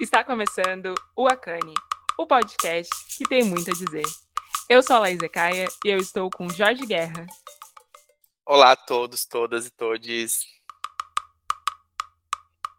[0.00, 1.74] Está começando o Acane,
[2.18, 4.04] o podcast que tem muito a dizer.
[4.68, 7.26] Eu sou a Laís Ecaia e eu estou com Jorge Guerra.
[8.44, 10.40] Olá a todos, todas e todes.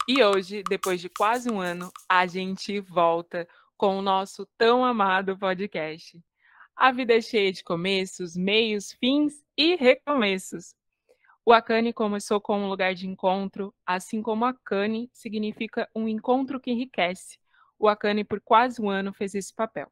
[0.08, 5.38] E hoje, depois de quase um ano, a gente volta com o nosso tão amado
[5.38, 6.20] podcast.
[6.76, 10.76] A vida é cheia de começos, meios, fins e recomeços.
[11.46, 16.72] O Akane começou como um lugar de encontro, assim como Akane significa um encontro que
[16.72, 17.38] enriquece.
[17.78, 19.92] O Akane, por quase um ano, fez esse papel.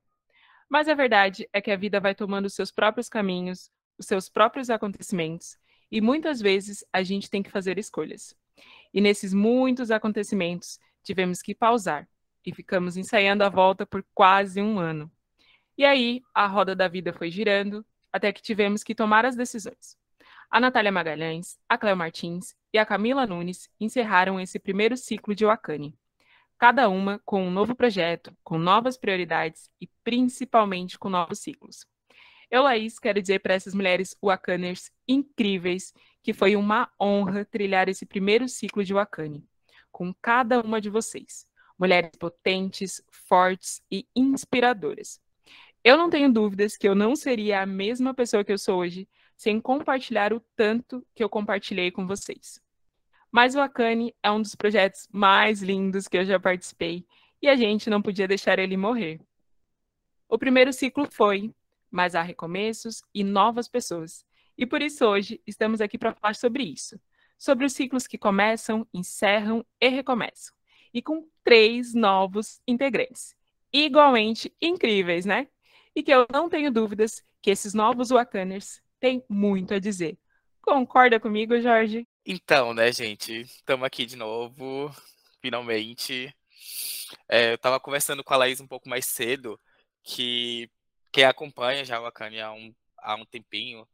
[0.69, 4.29] Mas a verdade é que a vida vai tomando os seus próprios caminhos, os seus
[4.29, 5.57] próprios acontecimentos,
[5.91, 8.33] e muitas vezes a gente tem que fazer escolhas.
[8.93, 12.07] E nesses muitos acontecimentos, tivemos que pausar
[12.45, 15.11] e ficamos ensaiando a volta por quase um ano.
[15.77, 20.00] E aí, a roda da vida foi girando até que tivemos que tomar as decisões.
[20.53, 25.45] A Natália Magalhães, a Cléo Martins e a Camila Nunes encerraram esse primeiro ciclo de
[25.45, 25.97] Wakane.
[26.57, 31.85] Cada uma com um novo projeto, com novas prioridades e principalmente com novos ciclos.
[32.49, 38.05] Eu, Laís, quero dizer para essas mulheres Wakaners incríveis que foi uma honra trilhar esse
[38.05, 39.47] primeiro ciclo de Wakane,
[39.89, 41.47] com cada uma de vocês.
[41.79, 45.17] Mulheres potentes, fortes e inspiradoras.
[45.81, 49.07] Eu não tenho dúvidas que eu não seria a mesma pessoa que eu sou hoje
[49.41, 52.61] sem compartilhar o tanto que eu compartilhei com vocês.
[53.31, 57.07] Mas o Akane é um dos projetos mais lindos que eu já participei
[57.41, 59.19] e a gente não podia deixar ele morrer.
[60.29, 61.51] O primeiro ciclo foi,
[61.89, 64.23] mas há recomeços e novas pessoas.
[64.55, 67.01] E por isso hoje estamos aqui para falar sobre isso,
[67.35, 70.53] sobre os ciclos que começam, encerram e recomeçam.
[70.93, 73.35] E com três novos integrantes,
[73.73, 75.47] igualmente incríveis, né?
[75.95, 80.17] E que eu não tenho dúvidas que esses novos Wakaners tem muito a dizer.
[80.61, 82.07] Concorda comigo, Jorge?
[82.23, 83.41] Então, né, gente?
[83.41, 84.95] Estamos aqui de novo,
[85.41, 86.33] finalmente.
[87.27, 89.59] É, eu estava conversando com a Laís um pouco mais cedo,
[90.03, 90.69] que
[91.11, 93.87] quem acompanha já o Akane há um, há um tempinho,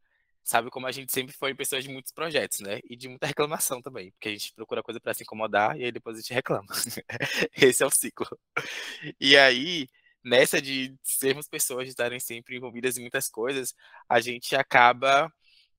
[0.43, 2.81] sabe como a gente sempre foi pessoas de muitos projetos, né?
[2.89, 5.91] E de muita reclamação também, porque a gente procura coisa para se incomodar e aí
[5.91, 6.67] depois a gente reclama.
[7.55, 8.27] Esse é o ciclo.
[9.19, 9.87] E aí,
[10.27, 13.73] nessa de sermos pessoas, de estarem sempre envolvidas em muitas coisas,
[14.09, 15.31] a gente acaba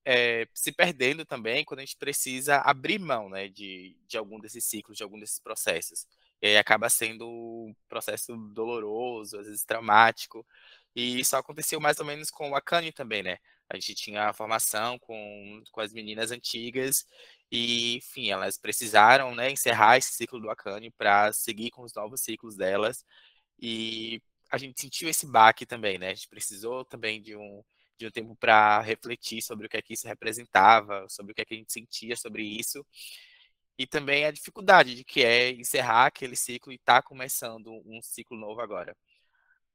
[0.04, 4.64] é, se perdendo também quando a gente precisa abrir mão né, de, de algum desses
[4.64, 6.06] ciclos, de algum desses processos.
[6.40, 10.46] E aí acaba sendo um processo doloroso, às vezes traumático.
[10.94, 13.38] E isso aconteceu mais ou menos com o Akane também, né?
[13.68, 17.06] A gente tinha a formação com, com as meninas antigas
[17.52, 22.22] e, enfim, elas precisaram né, encerrar esse ciclo do Akane para seguir com os novos
[22.22, 23.04] ciclos delas.
[23.60, 26.10] E a gente sentiu esse baque também, né?
[26.10, 27.62] A gente precisou também de um,
[27.98, 31.42] de um tempo para refletir sobre o que é que isso representava, sobre o que
[31.42, 32.84] é que a gente sentia sobre isso.
[33.78, 38.00] E também a dificuldade de que é encerrar aquele ciclo e estar tá começando um
[38.02, 38.96] ciclo novo agora.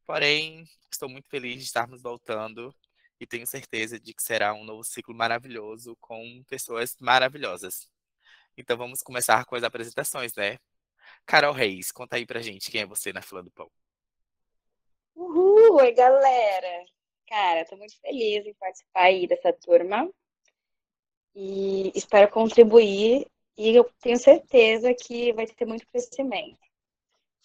[0.06, 2.76] Porém, estou muito feliz de estarmos voltando
[3.20, 7.88] e tenho certeza de que será um novo ciclo maravilhoso com pessoas maravilhosas.
[8.58, 10.60] Então vamos começar com as apresentações, né?
[11.26, 13.72] Carol Reis, conta aí pra gente quem é você na fila do pão.
[15.54, 16.84] Uhul, oi galera!
[17.28, 20.10] Cara, tô muito feliz em participar aí dessa turma
[21.36, 26.58] e espero contribuir e eu tenho certeza que vai ter muito crescimento.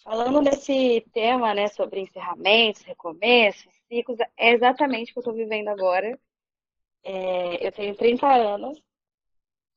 [0.03, 5.67] Falando desse tema, né, sobre encerramentos, recomeços, ciclos, é exatamente o que eu estou vivendo
[5.67, 6.19] agora.
[7.03, 8.81] É, eu tenho 30 anos,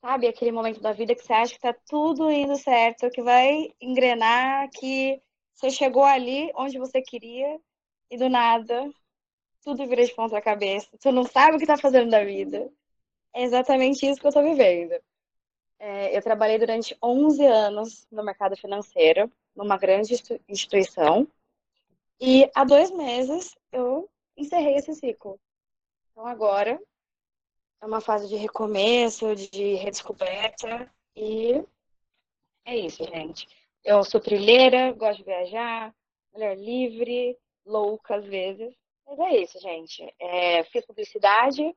[0.00, 0.26] sabe?
[0.26, 4.71] Aquele momento da vida que você acha que tá tudo indo certo, que vai engrenar,
[4.71, 5.21] que
[5.53, 7.60] você chegou ali onde você queria
[8.12, 8.93] e do nada
[9.62, 10.89] tudo vira de ponta cabeça.
[11.00, 12.71] Tu não sabe o que tá fazendo da vida.
[13.33, 15.00] É exatamente isso que eu tô vivendo.
[15.78, 20.15] É, eu trabalhei durante 11 anos no mercado financeiro, numa grande
[20.49, 21.27] instituição,
[22.21, 25.41] e há dois meses eu encerrei esse ciclo.
[26.11, 26.81] Então agora
[27.81, 31.65] é uma fase de recomeço, de redescoberta, e
[32.65, 33.49] é isso, gente.
[33.84, 35.92] Eu sou trilheira, gosto de viajar,
[36.33, 38.74] mulher livre, louca às vezes.
[39.06, 40.14] Mas é isso, gente.
[40.18, 41.74] É, fiz publicidade,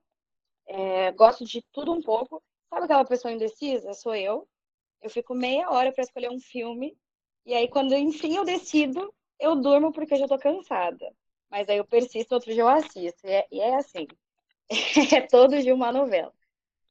[0.68, 2.42] é, gosto de tudo um pouco.
[2.70, 3.94] Sabe aquela pessoa indecisa?
[3.94, 4.48] Sou eu.
[5.02, 6.98] Eu fico meia hora para escolher um filme.
[7.46, 11.14] E aí, quando enfim eu decido, eu durmo porque eu já tô cansada.
[11.50, 13.26] Mas aí eu persisto, outro dia eu assisto.
[13.26, 14.08] E é, e é assim.
[15.16, 16.34] é todo de uma novela.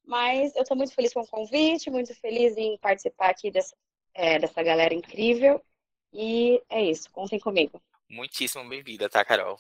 [0.05, 3.75] Mas eu estou muito feliz com o convite, muito feliz em participar aqui dessa,
[4.14, 5.61] é, dessa galera incrível.
[6.12, 7.81] E é isso, contem comigo.
[8.15, 9.57] Muitíssimo bem-vinda, tá, Carol?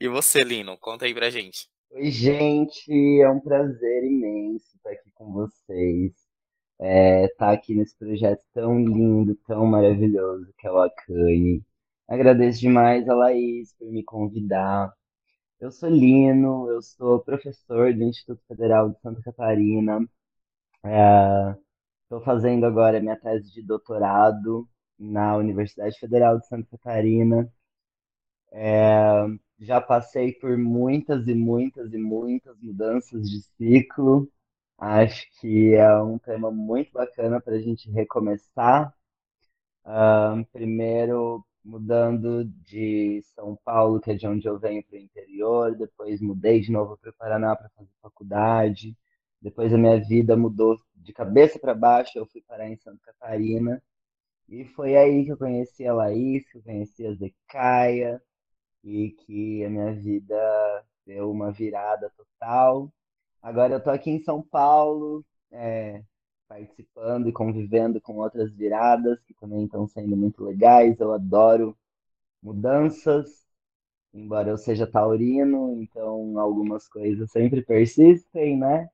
[0.00, 1.66] E você, Lino, conta aí pra gente.
[1.90, 2.92] Oi, gente,
[3.22, 6.12] é um prazer imenso estar aqui com vocês.
[6.80, 11.64] é, tá aqui nesse projeto tão lindo, tão maravilhoso que é o Acane.
[12.08, 14.92] Agradeço demais a Laís por me convidar.
[15.60, 20.00] Eu sou Lino, eu sou professor do Instituto Federal de Santa Catarina.
[22.02, 24.68] Estou fazendo agora minha tese de doutorado
[24.98, 27.50] na Universidade Federal de Santa Catarina.
[28.52, 29.26] É,
[29.58, 34.30] já passei por muitas e muitas e muitas mudanças de ciclo.
[34.78, 38.94] Acho que é um tema muito bacana para a gente recomeçar.
[39.84, 45.76] Uh, primeiro, mudando de São Paulo, que é de onde eu venho, para o interior.
[45.76, 48.96] Depois, mudei de novo para o Paraná para fazer faculdade.
[49.40, 52.18] Depois, a minha vida mudou de cabeça para baixo.
[52.18, 53.82] Eu fui parar em Santa Catarina.
[54.48, 58.22] E foi aí que eu conheci a Laís, que eu conheci a Zecaia,
[58.84, 62.92] e que a minha vida deu uma virada total.
[63.42, 66.02] Agora eu tô aqui em São Paulo, é,
[66.48, 70.98] participando e convivendo com outras viradas que também estão sendo muito legais.
[71.00, 71.76] Eu adoro
[72.42, 73.44] mudanças,
[74.14, 78.88] embora eu seja taurino, então algumas coisas sempre persistem, né?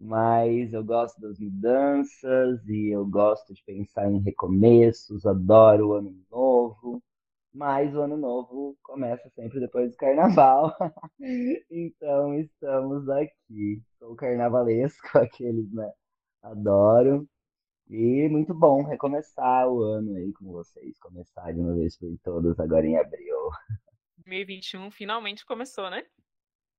[0.00, 6.16] Mas eu gosto das mudanças e eu gosto de pensar em recomeços, adoro o ano
[6.30, 7.02] novo.
[7.58, 10.76] Mas o ano novo começa sempre depois do carnaval.
[11.68, 13.82] então estamos aqui.
[13.98, 15.92] Sou carnavalesco, aqueles, né?
[16.40, 17.28] Adoro.
[17.90, 20.96] E muito bom recomeçar o ano aí com vocês.
[21.00, 23.50] Começar de uma vez por todas agora em abril.
[24.18, 26.06] 2021 finalmente começou, né?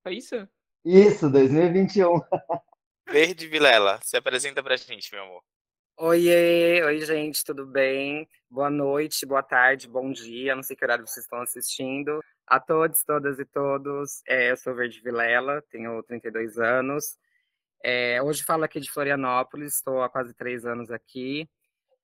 [0.01, 0.47] Foi isso?
[0.85, 2.21] Isso, 2021.
[3.05, 5.43] Verde Vilela, se apresenta pra gente, meu amor.
[6.01, 8.25] Oiê, oi gente, tudo bem?
[8.49, 12.21] Boa noite, boa tarde, bom dia, não sei que horário vocês estão assistindo.
[12.47, 17.17] A todos, todas e todos, é, eu sou Verde Vilela, tenho 32 anos.
[17.83, 21.49] É, hoje falo aqui de Florianópolis, estou há quase três anos aqui,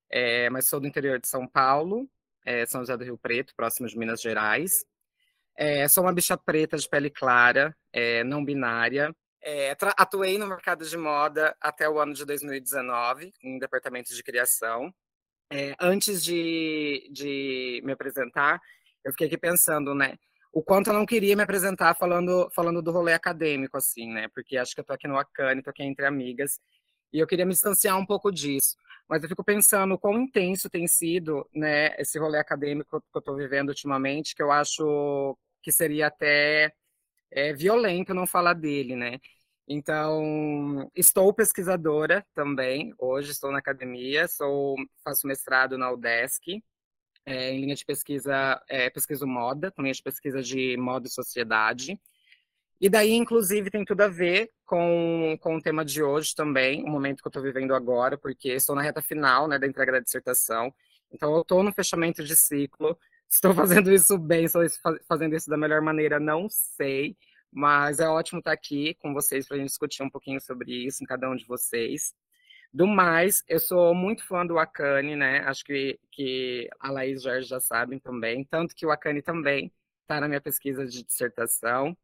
[0.10, 2.06] é, mas sou do interior de São Paulo,
[2.46, 4.86] é, São José do Rio Preto, próximo de Minas Gerais.
[5.56, 9.16] É, sou uma bicha preta de pele clara, é, não binária,
[9.46, 14.94] é, atuei no mercado de moda até o ano de 2019, em departamento de criação.
[15.52, 18.60] É, antes de, de me apresentar,
[19.06, 20.18] eu fiquei aqui pensando, né?
[20.52, 24.28] O quanto eu não queria me apresentar falando, falando do rolê acadêmico, assim, né?
[24.34, 26.60] Porque acho que eu tô aqui no Acane, tô aqui entre amigas,
[27.14, 28.76] e eu queria me distanciar um pouco disso.
[29.08, 33.36] Mas eu fico pensando quão intenso tem sido, né, esse rolê acadêmico que eu tô
[33.36, 36.74] vivendo ultimamente, que eu acho que seria até
[37.32, 39.20] é violento não falar dele, né?
[39.68, 46.64] Então, estou pesquisadora também, hoje estou na academia, sou, faço mestrado na UDESC,
[47.26, 51.12] é, em linha de pesquisa, é, pesquiso moda, com linha de pesquisa de moda e
[51.12, 52.00] sociedade.
[52.80, 56.88] E daí, inclusive, tem tudo a ver com, com o tema de hoje também, o
[56.88, 60.00] momento que eu estou vivendo agora, porque estou na reta final né, da entrega da
[60.00, 60.72] dissertação,
[61.12, 62.96] então eu estou no fechamento de ciclo,
[63.28, 64.62] estou fazendo isso bem, estou
[65.08, 67.18] fazendo isso da melhor maneira, não sei,
[67.56, 71.02] mas é ótimo estar aqui com vocês para a gente discutir um pouquinho sobre isso
[71.02, 72.14] em cada um de vocês.
[72.74, 75.40] Do mais, eu sou muito fã do Akane, né?
[75.46, 78.44] Acho que, que a Laís e Jorge já sabem também.
[78.44, 79.72] Tanto que o Akane também
[80.02, 81.98] está na minha pesquisa de dissertação.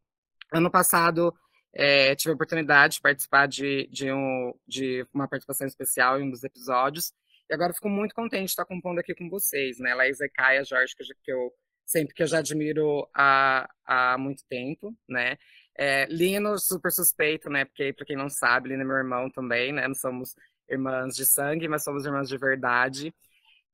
[0.54, 1.36] Ano passado,
[1.74, 6.32] é, tive a oportunidade de participar de, de, um, de uma participação especial em um
[6.32, 7.14] dos episódios.
[7.50, 9.94] E agora fico muito contente de estar compondo aqui com vocês, né?
[9.94, 11.52] Laís e Caia, Jorge, que eu
[11.92, 15.38] sempre que eu já admiro há, há muito tempo, né?
[15.78, 17.66] É, Lino, super suspeito, né?
[17.66, 19.88] Porque, para quem não sabe, Lino é meu irmão também, né?
[19.88, 20.36] Não somos
[20.70, 23.14] irmãs de sangue, mas somos irmãs de verdade.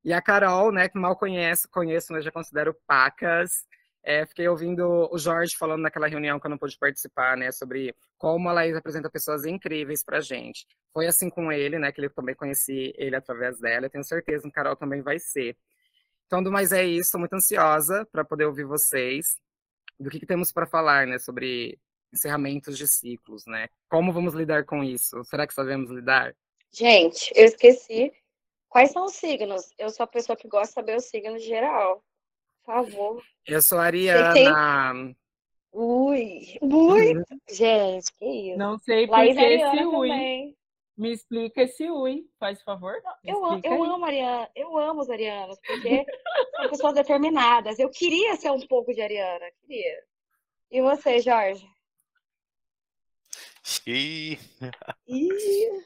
[0.03, 3.65] E a Carol, né, que mal conheço, conheço, mas já considero pacas.
[4.03, 7.93] É, fiquei ouvindo o Jorge falando naquela reunião que eu não pude participar, né, sobre
[8.17, 10.65] como a Laís apresenta pessoas incríveis pra gente.
[10.93, 13.87] Foi assim com ele, né, que eu também conheci ele através dela.
[13.87, 15.57] Eu tenho certeza que a Carol também vai ser.
[16.27, 19.37] Então, do mais é isso, estou muito ansiosa para poder ouvir vocês
[19.99, 21.79] do que, que temos para falar, né, sobre
[22.13, 23.67] encerramentos de ciclos, né?
[23.89, 25.23] Como vamos lidar com isso?
[25.23, 26.35] Será que sabemos lidar?
[26.71, 28.11] Gente, eu esqueci.
[28.69, 29.71] Quais são os signos?
[29.77, 32.03] Eu sou a pessoa que gosta de saber os signos geral.
[32.63, 33.23] Por favor.
[33.45, 34.33] Eu sou a Ariana.
[34.33, 35.17] Tem...
[35.71, 37.23] Ui, muito.
[37.49, 38.57] Gente, que isso.
[38.57, 40.09] Não sei por que esse ui.
[40.09, 40.57] Também.
[40.97, 42.99] Me explica esse ui, faz favor.
[43.23, 46.03] Eu, eu amo Ariana, eu amo os arianos, porque
[46.55, 47.77] são pessoas determinadas.
[47.77, 50.03] Eu queria ser um pouco de Ariana, queria.
[50.71, 51.69] E você, Jorge?
[53.85, 54.39] Ih.
[55.07, 55.85] Ih.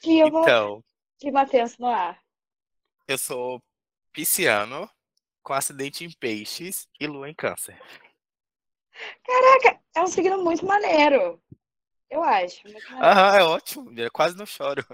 [0.00, 0.82] Clima, então,
[1.18, 2.18] clima tenso no ar.
[3.06, 3.60] Eu sou
[4.12, 4.88] pisciano,
[5.42, 7.78] com acidente em peixes e lua em câncer.
[9.22, 11.40] Caraca, é um signo muito maneiro.
[12.10, 12.62] Eu acho.
[12.92, 13.92] Aham, é ótimo.
[13.98, 14.84] Eu quase não choro.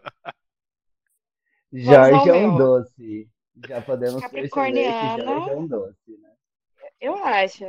[1.72, 3.28] Jorge é um doce.
[3.66, 6.32] Já podemos que Jorge é um doce, né?
[7.00, 7.64] Eu acho.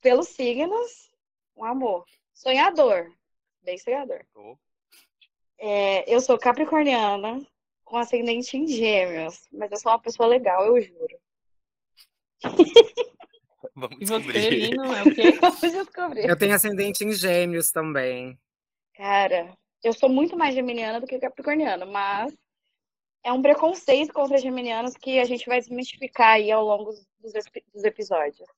[0.00, 1.10] Pelos signos,
[1.56, 2.04] um amor.
[2.32, 3.12] Sonhador.
[3.62, 4.24] Bem sonhador.
[4.34, 4.56] Oh.
[5.58, 7.40] É, eu sou capricorniana,
[7.84, 9.46] com ascendente em gêmeos.
[9.52, 11.18] Mas eu sou uma pessoa legal, eu juro.
[13.74, 15.32] Vamos e você, Lino, é o quê?
[15.40, 16.28] Vamos descobrir.
[16.28, 18.38] Eu tenho ascendente em gêmeos também.
[19.02, 22.32] Cara, eu sou muito mais geminiana do que capricorniana, mas
[23.24, 27.04] é um preconceito contra geminianos que a gente vai desmistificar aí ao longo dos,
[27.74, 28.48] dos episódios.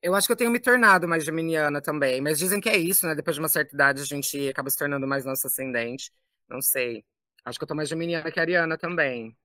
[0.00, 3.06] Eu acho que eu tenho me tornado mais geminiana também, mas dizem que é isso,
[3.06, 3.14] né?
[3.14, 6.10] Depois de uma certa idade a gente acaba se tornando mais nosso ascendente.
[6.48, 7.04] Não sei.
[7.44, 9.36] Acho que eu tô mais geminiana que a Ariana também.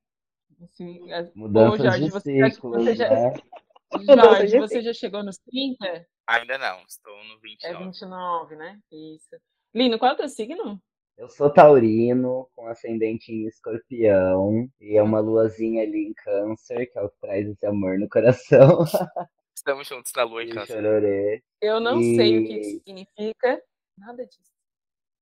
[0.71, 1.29] Sim, é...
[1.35, 3.09] Mudança Ô, Jorge, de você, ciclo, você já...
[3.09, 3.33] Né?
[4.07, 6.07] Jorge, você já chegou nos 30?
[6.27, 7.75] Ainda não, estou no 29.
[7.75, 8.79] É 29, né?
[8.89, 9.35] Isso.
[9.73, 10.81] Lino, qual é o teu signo?
[11.17, 16.97] Eu sou taurino, com ascendente em escorpião, e é uma luazinha ali em câncer, que
[16.97, 18.85] é o que traz esse amor no coração.
[19.53, 20.81] Estamos juntos na lua em câncer.
[20.81, 21.43] Chororê.
[21.61, 22.15] Eu não e...
[22.15, 23.61] sei o que isso significa,
[23.97, 24.49] nada disso.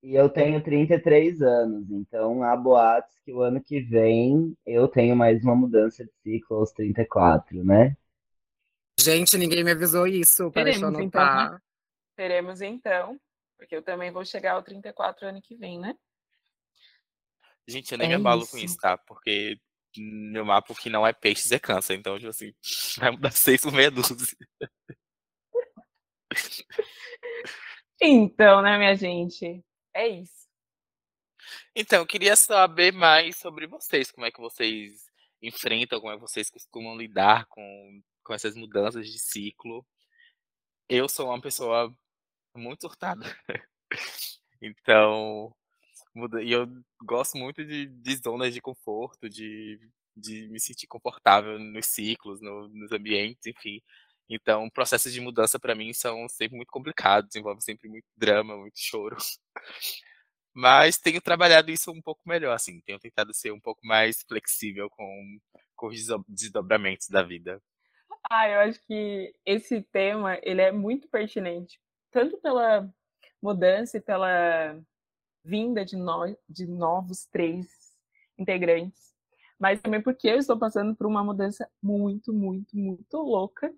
[0.04, 5.16] E eu tenho 33 anos, então há boatos que o ano que vem eu tenho
[5.16, 7.98] mais uma mudança de ciclo aos 34, né?
[9.00, 11.02] Gente, ninguém me avisou isso, para eu anotar.
[11.04, 11.60] Então, né?
[12.16, 13.20] Teremos então,
[13.58, 15.96] porque eu também vou chegar ao 34 ano que vem, né?
[17.68, 18.52] Gente, eu nem é me abalo isso.
[18.52, 18.98] com isso, tá?
[18.98, 19.60] Porque
[19.98, 22.54] meu mapa que não é peixes é câncer, então, tipo assim,
[22.98, 24.38] vai mudar seis por meia dúzia.
[28.00, 29.66] Então, né, minha gente?
[29.94, 30.48] É isso.
[31.76, 35.08] Então, eu queria saber mais sobre vocês, como é que vocês
[35.42, 39.88] enfrentam, como é que vocês costumam lidar com com essas mudanças de ciclo.
[40.90, 41.96] Eu sou uma pessoa
[42.58, 43.24] muito surtada.
[44.62, 45.54] então,
[46.42, 46.68] e eu
[47.04, 49.80] gosto muito de, de zonas de conforto, de,
[50.16, 53.82] de me sentir confortável nos ciclos, no, nos ambientes, enfim.
[54.30, 58.78] Então, processos de mudança para mim são sempre muito complicados, envolve sempre muito drama, muito
[58.78, 59.16] choro.
[60.54, 64.90] Mas tenho trabalhado isso um pouco melhor, assim, tenho tentado ser um pouco mais flexível
[64.90, 65.40] com,
[65.76, 67.62] com os desdobramentos da vida.
[68.30, 71.80] Ah, eu acho que esse tema ele é muito pertinente,
[72.12, 72.90] tanto pela
[73.42, 74.80] mudança e pela
[75.44, 77.68] vinda de, no, de novos três
[78.38, 79.16] integrantes,
[79.60, 83.74] mas também porque eu estou passando por uma mudança muito, muito, muito louca.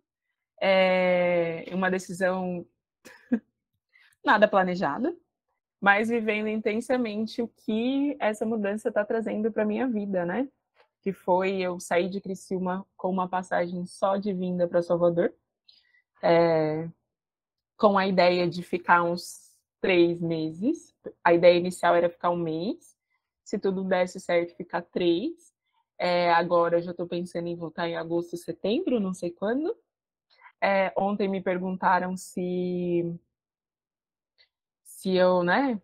[0.62, 2.66] É uma decisão
[4.26, 5.16] nada planejada,
[5.80, 10.50] mas vivendo intensamente o que essa mudança está trazendo para minha vida, né?
[11.02, 15.34] que foi eu sair de Criciúma com uma passagem só de vinda para Salvador,
[16.22, 16.90] é,
[17.80, 20.94] com a ideia de ficar uns três meses.
[21.24, 22.96] A ideia inicial era ficar um mês,
[23.44, 25.54] se tudo desse certo, ficar três.
[25.98, 29.76] É, agora eu já estou pensando em voltar em agosto, setembro, não sei quando.
[30.62, 33.18] É, ontem me perguntaram se
[34.84, 35.82] se eu, né?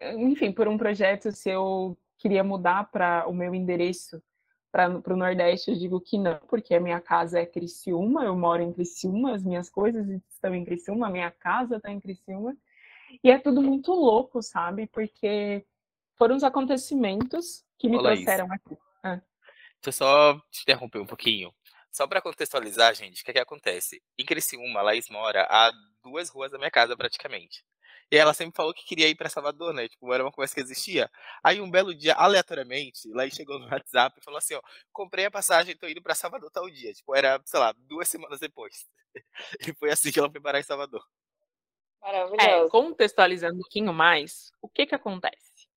[0.00, 4.22] Enfim, por um projeto, se eu queria mudar para o meu endereço
[4.74, 8.60] para o Nordeste, eu digo que não, porque a minha casa é Criciúma, eu moro
[8.60, 12.56] em Criciúma, as minhas coisas estão em Criciúma, a minha casa está em Criciúma.
[13.22, 14.88] E é tudo muito louco, sabe?
[14.88, 15.64] Porque
[16.16, 18.54] foram os acontecimentos que me Olá, trouxeram isso.
[18.54, 18.76] aqui.
[19.00, 19.22] Ah.
[19.80, 21.54] Deixa eu só te interromper um pouquinho.
[21.92, 24.02] Só para contextualizar, gente, o que, é que acontece?
[24.18, 25.70] Em Criciúma, Laís mora a
[26.02, 27.64] duas ruas da minha casa, praticamente.
[28.10, 29.88] E ela sempre falou que queria ir para Salvador, né?
[29.88, 31.10] Tipo, era uma conversa que existia.
[31.42, 35.30] Aí um belo dia, aleatoriamente, lá chegou no WhatsApp e falou assim, ó, comprei a
[35.30, 36.92] passagem, tô indo para Salvador tal dia.
[36.92, 38.86] Tipo, era, sei lá, duas semanas depois.
[39.60, 41.04] E foi assim que ela foi parar em Salvador.
[42.02, 42.40] Maravilhoso.
[42.40, 45.68] É, contextualizando um pouquinho mais, o que que acontece?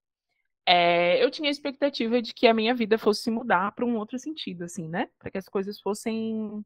[0.66, 4.18] É, eu tinha a expectativa de que a minha vida fosse mudar para um outro
[4.18, 5.08] sentido, assim, né?
[5.18, 6.64] Para que as coisas fossem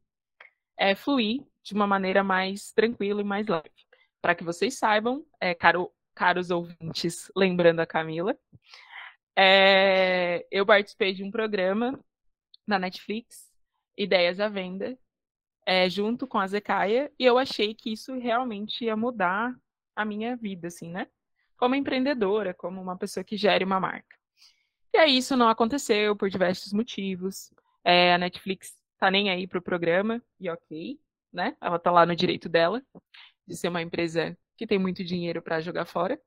[0.75, 3.69] é, fluir de uma maneira mais tranquila e mais leve
[4.23, 8.37] para que vocês saibam, é, caro, caros ouvintes, lembrando a Camila,
[9.37, 11.99] é, eu participei de um programa
[12.65, 13.51] na Netflix,
[13.97, 14.97] Ideias à Venda,
[15.65, 19.53] é, junto com a Zecaia, e eu achei que isso realmente ia mudar
[19.93, 21.07] a minha vida, assim, né?
[21.57, 24.17] Como empreendedora, como uma pessoa que gere uma marca.
[24.93, 27.53] E aí isso não aconteceu por diversos motivos.
[27.83, 30.97] É, a Netflix tá nem aí pro programa, e ok,
[31.31, 31.57] né?
[31.59, 32.81] Ela tá lá no direito dela
[33.47, 36.19] de ser uma empresa que tem muito dinheiro para jogar fora.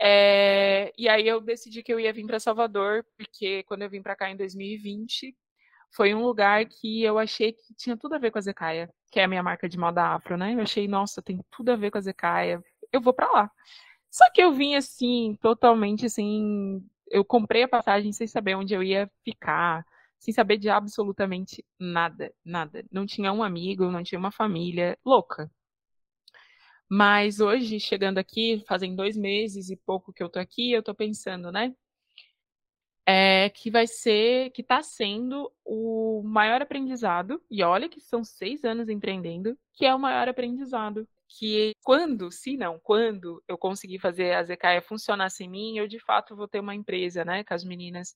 [0.00, 4.02] É, e aí eu decidi que eu ia vir para Salvador, porque quando eu vim
[4.02, 5.36] para cá em 2020,
[5.94, 9.20] foi um lugar que eu achei que tinha tudo a ver com a Zecaia, que
[9.20, 10.54] é a minha marca de moda afro, né?
[10.54, 12.62] Eu achei, nossa, tem tudo a ver com a Zecaia,
[12.92, 13.50] eu vou para lá.
[14.10, 18.82] Só que eu vim assim, totalmente assim, eu comprei a passagem sem saber onde eu
[18.82, 19.84] ia ficar,
[20.18, 22.84] sem saber de absolutamente nada, nada.
[22.90, 25.50] Não tinha um amigo, não tinha uma família, louca.
[26.94, 30.94] Mas hoje, chegando aqui, fazem dois meses e pouco que eu tô aqui, eu tô
[30.94, 31.74] pensando, né?
[33.06, 38.62] É, que vai ser, que está sendo o maior aprendizado, e olha que são seis
[38.62, 41.08] anos empreendendo, que é o maior aprendizado.
[41.26, 45.98] Que quando, se não, quando eu conseguir fazer a Zecaia funcionar sem mim, eu de
[45.98, 47.42] fato vou ter uma empresa, né?
[47.42, 48.14] Com as meninas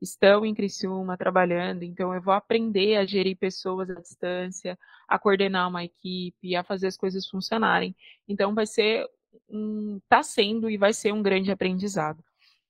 [0.00, 4.78] estão em Criciúma trabalhando, então eu vou aprender a gerir pessoas à distância,
[5.08, 7.94] a coordenar uma equipe, a fazer as coisas funcionarem.
[8.28, 9.06] Então vai ser
[9.48, 12.22] um, tá sendo e vai ser um grande aprendizado.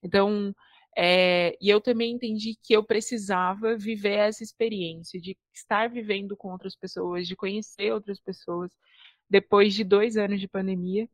[0.02, 0.54] Então,
[0.96, 6.50] é, e eu também entendi que eu precisava viver essa experiência de estar vivendo com
[6.50, 8.70] outras pessoas, de conhecer outras pessoas,
[9.28, 11.08] depois de dois anos de pandemia,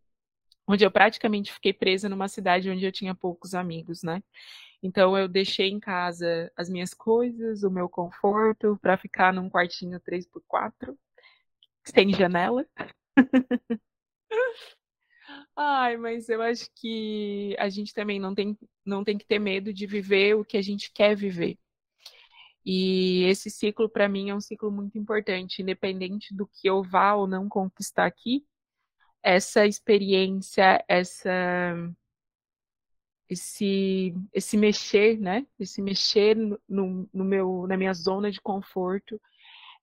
[0.67, 4.23] onde eu praticamente fiquei presa numa cidade onde eu tinha poucos amigos, né?
[4.83, 10.01] Então eu deixei em casa as minhas coisas, o meu conforto, para ficar num quartinho
[10.01, 10.97] 3x4,
[11.85, 12.67] sem janela.
[15.57, 19.73] Ai, mas eu acho que a gente também não tem, não tem que ter medo
[19.73, 21.59] de viver o que a gente quer viver.
[22.65, 27.15] E esse ciclo, para mim, é um ciclo muito importante, independente do que eu vá
[27.15, 28.45] ou não conquistar aqui,
[29.25, 31.31] essa experiência, essa
[33.29, 35.47] esse, esse mexer, né?
[35.59, 39.21] Esse mexer no, no meu, na minha zona de conforto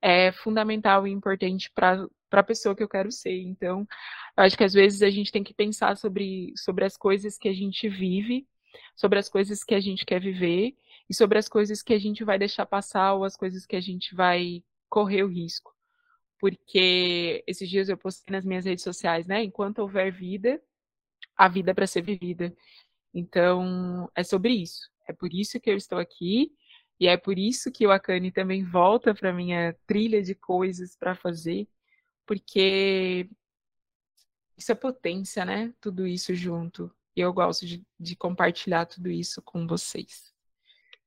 [0.01, 3.41] é fundamental e importante para a pessoa que eu quero ser.
[3.41, 3.87] Então,
[4.37, 7.49] eu acho que às vezes a gente tem que pensar sobre, sobre as coisas que
[7.49, 8.47] a gente vive,
[8.95, 10.75] sobre as coisas que a gente quer viver
[11.09, 13.81] e sobre as coisas que a gente vai deixar passar ou as coisas que a
[13.81, 15.73] gente vai correr o risco.
[16.41, 19.43] Porque esses dias eu postei nas minhas redes sociais, né?
[19.43, 20.61] Enquanto houver vida,
[21.37, 22.53] a vida para ser vivida.
[23.13, 24.89] Então, é sobre isso.
[25.07, 26.51] É por isso que eu estou aqui
[26.99, 31.15] e é por isso que o Akane também volta para minha trilha de coisas para
[31.15, 31.67] fazer,
[32.27, 33.29] porque
[34.57, 35.73] isso é potência, né?
[35.81, 36.91] Tudo isso junto.
[37.15, 40.30] E eu gosto de, de compartilhar tudo isso com vocês.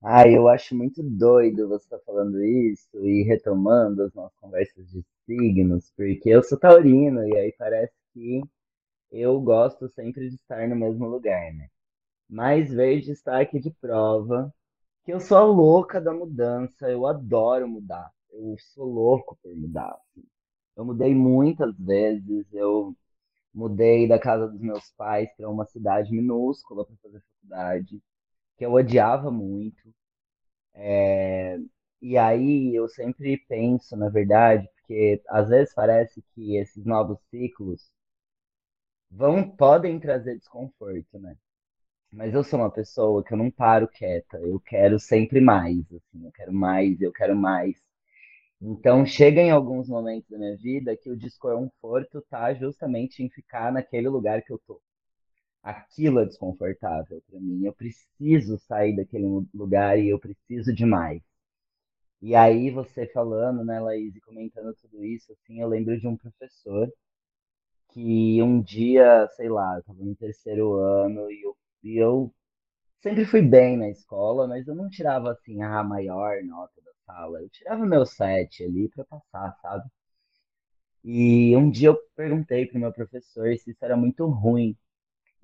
[0.07, 4.87] Ah, eu acho muito doido você estar tá falando isso e retomando as nossas conversas
[4.91, 8.43] de signos, porque eu sou taurino e aí parece que
[9.13, 11.69] eu gosto sempre de estar no mesmo lugar, né?
[12.29, 14.53] Mas veio de estar aqui de prova
[15.05, 19.91] que eu sou a louca da mudança, eu adoro mudar, eu sou louco por mudar.
[19.91, 20.27] Assim.
[20.77, 22.97] Eu mudei muitas vezes, eu
[23.55, 28.03] mudei da casa dos meus pais para uma cidade minúscula para fazer faculdade,
[28.57, 29.95] que eu odiava muito.
[30.75, 31.59] É...
[32.03, 37.91] E aí eu sempre penso, na verdade, porque às vezes parece que esses novos ciclos
[39.11, 41.37] vão podem trazer desconforto, né?
[42.13, 44.39] Mas eu sou uma pessoa que eu não paro quieta.
[44.39, 46.27] Eu quero sempre mais, assim.
[46.27, 47.77] Eu quero mais, eu quero mais.
[48.61, 53.73] Então, chega em alguns momentos da minha vida que o desconforto tá justamente em ficar
[53.73, 54.81] naquele lugar que eu tô.
[55.65, 57.65] Aquilo é desconfortável para mim.
[57.67, 61.21] Eu preciso sair daquele lugar e eu preciso de mais.
[62.21, 66.17] E aí, você falando, né, Laís, e comentando tudo isso, assim, eu lembro de um
[66.17, 66.91] professor
[67.91, 72.35] que um dia, sei lá, eu tava no terceiro ano e eu e eu
[73.03, 77.41] sempre fui bem na escola, mas eu não tirava assim a maior nota da sala.
[77.43, 79.89] Eu tirava meu sete ali para passar, sabe?
[81.05, 84.77] E um dia eu perguntei pro meu professor se isso era muito ruim.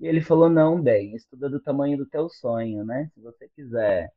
[0.01, 3.09] E ele falou: "Não, bem, estuda do tamanho do teu sonho, né?
[3.13, 4.11] Se você quiser.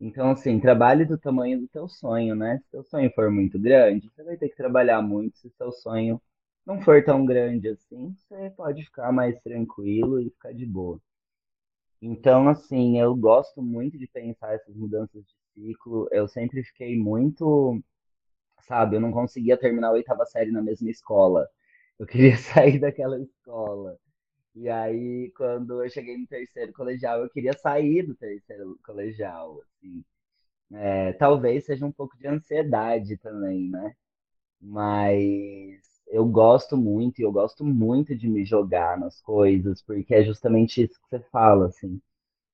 [0.00, 2.58] Então, assim, trabalhe do tamanho do teu sonho, né?
[2.58, 5.38] Se teu sonho for muito grande, você vai ter que trabalhar muito.
[5.38, 6.20] Se seu sonho
[6.66, 11.00] não for tão grande assim, você pode ficar mais tranquilo e ficar de boa.
[12.02, 16.08] Então, assim, eu gosto muito de pensar essas mudanças de ciclo.
[16.12, 17.82] Eu sempre fiquei muito,
[18.62, 21.48] sabe, eu não conseguia terminar a oitava série na mesma escola.
[21.98, 23.98] Eu queria sair daquela escola.
[24.54, 30.04] E aí, quando eu cheguei no terceiro colegial, eu queria sair do terceiro colegial, assim.
[30.72, 33.94] É, talvez seja um pouco de ansiedade também, né?
[34.60, 40.24] Mas eu gosto muito, e eu gosto muito de me jogar nas coisas, porque é
[40.24, 42.00] justamente isso que você fala, assim.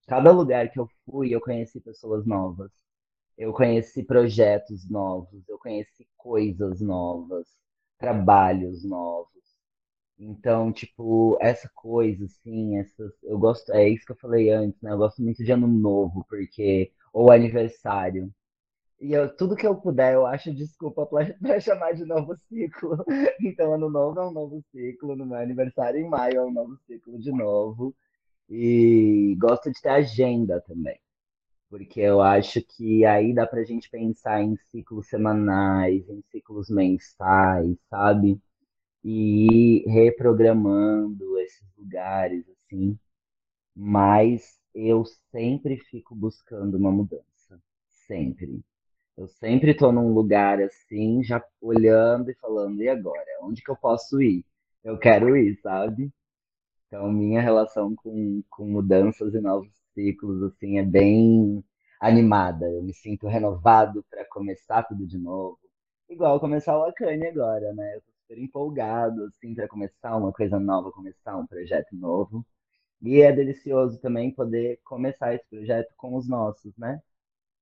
[0.08, 2.70] Cada lugar que eu fui, eu conheci pessoas novas.
[3.38, 7.46] Eu conheci projetos novos, eu conheci coisas novas,
[7.98, 9.45] trabalhos novos.
[10.18, 14.92] Então, tipo, essa coisa, assim, essas, eu gosto, é isso que eu falei antes, né?
[14.92, 18.32] Eu gosto muito de ano novo, porque, ou aniversário,
[19.00, 21.26] e eu, tudo que eu puder, eu acho desculpa para
[21.60, 23.04] chamar de novo ciclo.
[23.40, 26.76] Então, ano novo é um novo ciclo, no meu aniversário em maio é um novo
[26.86, 27.94] ciclo de novo.
[28.50, 30.98] E gosto de ter agenda também,
[31.70, 37.76] porque eu acho que aí dá pra gente pensar em ciclos semanais, em ciclos mensais,
[37.90, 38.40] sabe?
[39.06, 42.98] E ir reprogramando esses lugares, assim.
[43.76, 47.60] Mas eu sempre fico buscando uma mudança.
[48.06, 48.62] Sempre.
[49.16, 53.26] Eu sempre tô num lugar assim, já olhando e falando, e agora?
[53.42, 54.44] Onde que eu posso ir?
[54.84, 56.12] Eu quero ir, sabe?
[56.88, 61.64] Então, minha relação com, com mudanças e novos ciclos, assim, é bem
[62.00, 62.70] animada.
[62.70, 65.58] Eu me sinto renovado para começar tudo de novo.
[66.08, 67.96] Igual começar o Acane agora, né?
[67.96, 72.44] Eu tô super empolgado, assim, para começar uma coisa nova, começar um projeto novo.
[73.02, 77.00] E é delicioso também poder começar esse projeto com os nossos, né?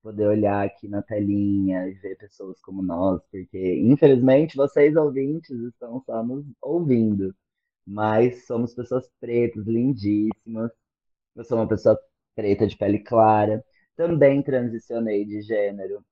[0.03, 6.01] Poder olhar aqui na telinha e ver pessoas como nós, porque infelizmente vocês ouvintes estão
[6.05, 7.35] só nos ouvindo,
[7.85, 10.71] mas somos pessoas pretas, lindíssimas.
[11.35, 11.99] Eu sou uma pessoa
[12.35, 13.63] preta de pele clara,
[13.95, 16.05] também transicionei de gênero.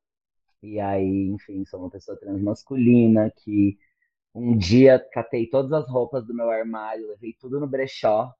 [0.63, 3.77] E aí, enfim, sou uma pessoa transmasculina que
[4.33, 8.33] um dia catei todas as roupas do meu armário, levei tudo no brechó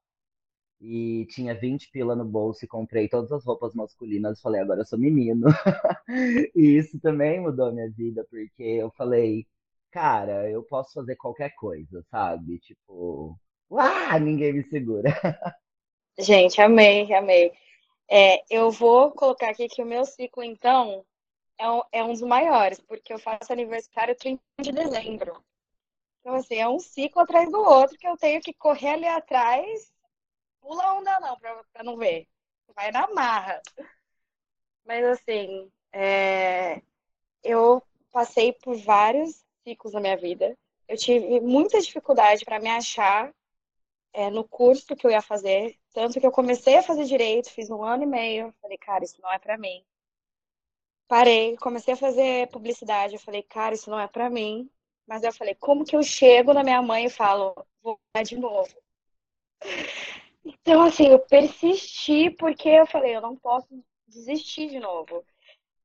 [0.82, 4.42] e tinha 20 pila no bolso e comprei todas as roupas masculinas.
[4.42, 5.48] Falei, agora eu sou menino.
[6.54, 9.48] e isso também mudou a minha vida, porque eu falei,
[9.92, 12.60] cara, eu posso fazer qualquer coisa, sabe?
[12.60, 13.40] Tipo,
[13.72, 15.10] ah, ninguém me segura.
[16.20, 17.54] Gente, amei, amei.
[18.10, 21.06] É, eu vou colocar aqui que o meu ciclo, então,
[21.58, 25.42] é um, é um dos maiores, porque eu faço aniversário 30 de dezembro.
[26.24, 29.94] Então, assim, é um ciclo atrás do outro que eu tenho que correr ali atrás
[30.64, 32.28] pula onda não, pra, pra não ver.
[32.76, 33.62] Vai na marra.
[34.86, 36.82] Mas assim, é...
[37.44, 40.58] eu passei por vários ciclos na minha vida.
[40.88, 43.34] Eu tive muita dificuldade para me achar
[44.14, 45.78] é, no curso que eu ia fazer.
[45.94, 48.54] Tanto que eu comecei a fazer direito, fiz um ano e meio.
[48.62, 49.84] Falei, cara, isso não é para mim.
[51.08, 53.14] Parei, comecei a fazer publicidade.
[53.14, 54.70] Eu falei, cara, isso não é para mim.
[55.08, 58.74] Mas eu falei, como que eu chego na minha mãe e falo, vou de novo?
[60.46, 63.68] Então, assim, eu persisti porque eu falei, eu não posso
[64.08, 65.26] desistir de novo.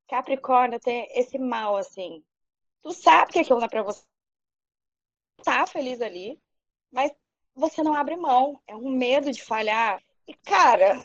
[0.08, 2.24] Capricórnio tem esse mal, assim.
[2.82, 4.04] Tu sabe que aquilo não é pra você.
[5.42, 6.40] Tá feliz ali,
[6.90, 7.12] mas
[7.54, 8.60] você não abre mão.
[8.66, 10.02] É um medo de falhar.
[10.26, 11.04] E, cara,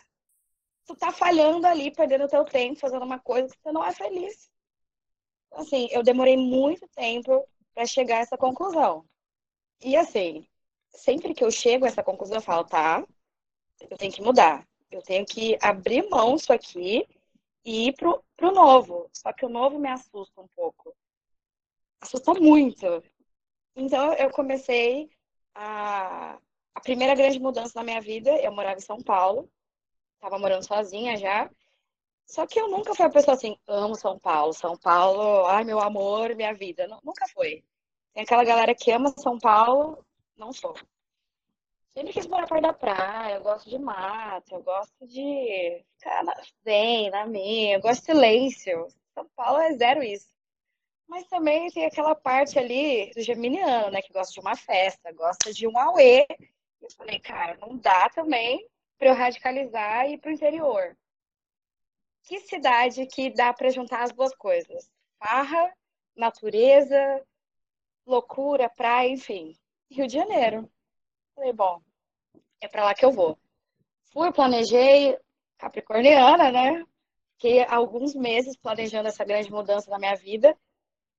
[0.85, 4.49] tu tá falhando ali, perdendo teu tempo, fazendo uma coisa que você não é feliz.
[5.47, 9.05] Então, assim, eu demorei muito tempo para chegar a essa conclusão.
[9.81, 10.47] E, assim,
[10.89, 13.05] sempre que eu chego a essa conclusão, eu falo, tá,
[13.89, 14.67] eu tenho que mudar.
[14.91, 17.07] Eu tenho que abrir mão disso aqui
[17.65, 19.09] e ir pro, pro novo.
[19.11, 20.95] Só que o novo me assusta um pouco.
[21.99, 23.03] Assusta muito.
[23.75, 25.09] Então eu comecei
[25.53, 26.37] a.
[26.75, 29.47] A primeira grande mudança na minha vida, eu morava em São Paulo,
[30.15, 31.47] estava morando sozinha já.
[32.25, 35.79] Só que eu nunca fui a pessoa assim, amo São Paulo, São Paulo, ai meu
[35.79, 36.87] amor, minha vida.
[37.03, 37.63] Nunca foi.
[38.13, 40.03] Tem aquela galera que ama São Paulo,
[40.37, 40.75] não sou.
[41.93, 46.33] Sempre quis morar perto da praia, eu gosto de mato, eu gosto de ficar na
[46.63, 48.87] zen, na minha, eu gosto de silêncio.
[49.13, 50.33] São Paulo é zero isso.
[51.07, 55.53] Mas também tem aquela parte ali do geminiano, né, que gosta de uma festa, gosta
[55.53, 56.25] de um auê.
[56.81, 60.97] Eu falei, cara, não dá também para eu radicalizar e ir pro interior.
[62.23, 64.89] Que cidade que dá para juntar as duas coisas?
[65.19, 65.73] Farra,
[66.15, 67.21] natureza,
[68.05, 69.55] loucura, praia, enfim.
[69.91, 70.69] Rio de Janeiro.
[71.35, 71.81] Falei, bom,
[72.61, 73.37] é para lá que eu vou.
[74.11, 75.17] Fui, planejei,
[75.57, 76.85] capricorniana, né?
[77.33, 80.57] Fiquei alguns meses planejando essa grande mudança na minha vida.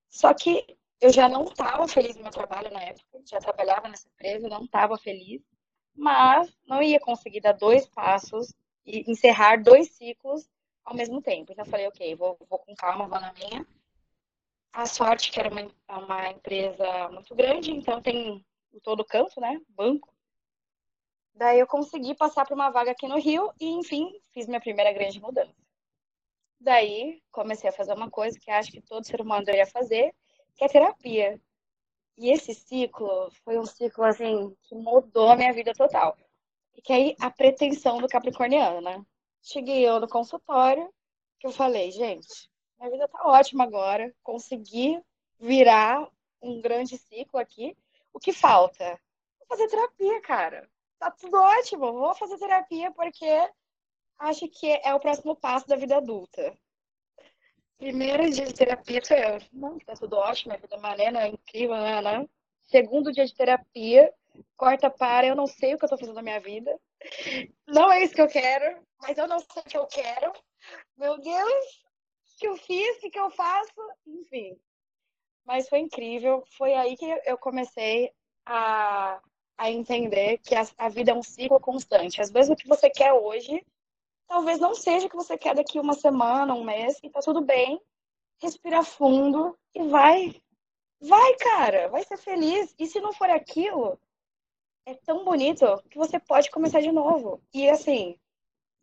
[0.08, 0.64] Só que
[1.00, 4.64] eu já não estava feliz no meu trabalho na época, já trabalhava nessa empresa, não
[4.64, 5.42] estava feliz,
[5.94, 8.54] mas não ia conseguir dar dois passos
[8.86, 10.48] e encerrar dois ciclos
[10.84, 11.52] ao mesmo tempo.
[11.52, 13.66] Então eu falei, ok, vou, vou com calma, vou na minha.
[14.72, 19.60] A sorte que era uma, uma empresa muito grande, então tem o todo canto, né?
[19.68, 20.12] Banco.
[21.34, 24.92] Daí eu consegui passar para uma vaga aqui no Rio e, enfim, fiz minha primeira
[24.92, 25.54] grande mudança.
[26.60, 30.14] Daí comecei a fazer uma coisa que acho que todo ser humano deveria fazer,
[30.56, 31.40] que é terapia.
[32.16, 36.16] E esse ciclo foi um ciclo assim que mudou a minha vida total.
[36.74, 39.04] E que aí a pretensão do capricorniano, né?
[39.46, 40.90] Cheguei eu no consultório,
[41.38, 44.98] que eu falei, gente, minha vida tá ótima agora, consegui
[45.38, 46.08] virar
[46.40, 47.76] um grande ciclo aqui.
[48.10, 48.98] O que falta?
[49.38, 50.66] Vou fazer terapia, cara.
[50.98, 51.92] Tá tudo ótimo.
[51.92, 53.26] Vou fazer terapia porque
[54.18, 56.56] acho que é o próximo passo da vida adulta.
[57.76, 62.00] Primeiro dia de terapia, eu, não, tá tudo ótimo, a vida maneira, é incrível, né,
[62.00, 62.26] né?
[62.62, 64.10] Segundo dia de terapia,
[64.56, 66.74] corta para, eu não sei o que eu tô fazendo na minha vida.
[67.66, 70.32] Não é isso que eu quero, mas eu não sei o que eu quero.
[70.96, 71.64] Meu Deus,
[72.34, 73.72] o que eu fiz, o que eu faço,
[74.06, 74.58] enfim.
[75.44, 76.42] Mas foi incrível.
[76.56, 78.10] Foi aí que eu comecei
[78.46, 79.20] a,
[79.58, 82.22] a entender que a, a vida é um ciclo constante.
[82.22, 83.62] Às vezes o que você quer hoje,
[84.26, 87.42] talvez não seja o que você quer daqui uma semana, um mês, e tá tudo
[87.42, 87.78] bem.
[88.40, 90.34] Respira fundo e vai.
[90.98, 92.74] Vai, cara, vai ser feliz.
[92.78, 94.00] E se não for aquilo,
[94.86, 97.42] é tão bonito que você pode começar de novo.
[97.52, 98.18] E assim,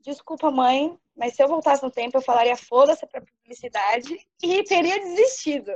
[0.04, 5.00] desculpa, mãe, mas se eu voltasse no tempo, eu falaria foda-se pra publicidade e teria
[5.00, 5.72] desistido.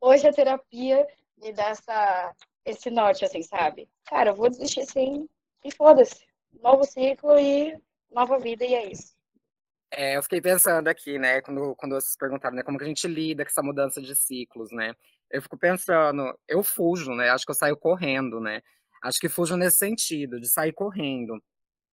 [0.00, 1.06] Hoje a terapia
[1.36, 3.88] me dá essa, esse norte, assim, sabe?
[4.06, 5.28] Cara, eu vou desistir sim
[5.64, 6.26] e foda-se.
[6.62, 7.76] Novo ciclo e
[8.10, 9.14] nova vida, e é isso.
[9.92, 13.08] É, eu fiquei pensando aqui, né, quando, quando vocês perguntaram, né, como que a gente
[13.08, 14.94] lida com essa mudança de ciclos, né?
[15.30, 17.30] Eu fico pensando, eu fujo, né?
[17.30, 18.62] Acho que eu saio correndo, né?
[19.02, 21.40] Acho que fujo nesse sentido, de sair correndo.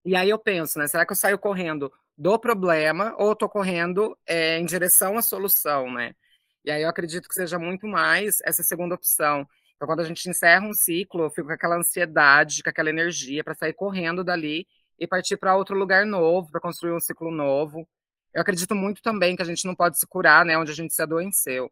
[0.07, 0.87] E aí eu penso, né?
[0.87, 5.21] Será que eu saio correndo do problema ou eu tô correndo é, em direção à
[5.21, 6.15] solução, né?
[6.63, 9.45] E aí eu acredito que seja muito mais essa segunda opção.
[9.75, 13.43] Então, quando a gente encerra um ciclo, eu fico com aquela ansiedade, com aquela energia
[13.43, 14.65] para sair correndo dali
[14.97, 17.85] e partir para outro lugar novo, para construir um ciclo novo.
[18.33, 20.93] Eu acredito muito também que a gente não pode se curar, né, onde a gente
[20.93, 21.69] se adoeceu.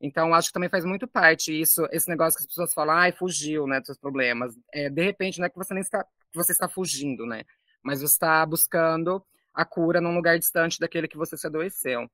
[0.00, 3.12] Então, acho que também faz muito parte isso, esse negócio que as pessoas falam, ai,
[3.12, 4.58] fugiu, né, dos seus problemas.
[4.72, 7.44] É, de repente, não é que você nem está, você está fugindo, né,
[7.86, 12.10] mas você está buscando a cura num lugar distante daquele que você se adoeceu.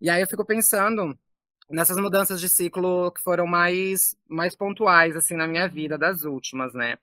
[0.00, 1.16] E aí eu fico pensando
[1.70, 6.74] nessas mudanças de ciclo que foram mais, mais pontuais, assim, na minha vida, das últimas,
[6.74, 6.98] né?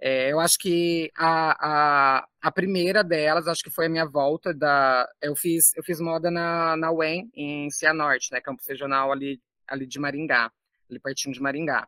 [0.00, 4.52] É, eu acho que a, a, a, primeira delas, acho que foi a minha volta
[4.54, 5.06] da...
[5.22, 8.40] Eu fiz, eu fiz moda na, na UEM, em Cianorte, né?
[8.40, 10.50] Campus regional ali, ali de Maringá,
[10.90, 11.86] ali pertinho de Maringá.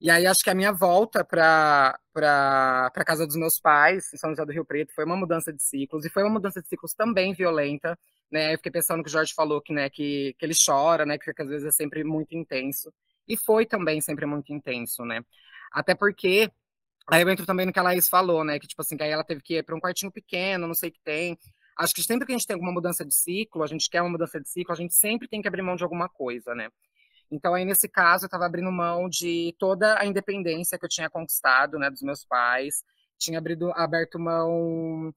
[0.00, 4.30] E aí acho que a minha volta para para casa dos meus pais, em São
[4.30, 6.92] José do Rio Preto, foi uma mudança de ciclos, e foi uma mudança de ciclos
[6.94, 7.98] também violenta,
[8.30, 8.52] né?
[8.54, 11.32] Eu fiquei pensando que o Jorge falou que, né, que, que ele chora, né, que,
[11.32, 12.92] que às vezes é sempre muito intenso.
[13.26, 15.20] E foi também sempre muito intenso, né?
[15.72, 16.50] Até porque
[17.08, 19.10] aí eu entro também no que a Laís falou, né, que tipo assim, que aí
[19.10, 21.38] ela teve que ir para um quartinho pequeno, não sei o que tem.
[21.78, 24.10] Acho que sempre que a gente tem alguma mudança de ciclo, a gente quer uma
[24.10, 26.68] mudança de ciclo, a gente sempre tem que abrir mão de alguma coisa, né?
[27.30, 31.10] Então, aí, nesse caso, eu estava abrindo mão de toda a independência que eu tinha
[31.10, 32.82] conquistado, né, dos meus pais,
[33.18, 35.14] tinha abrido, aberto mão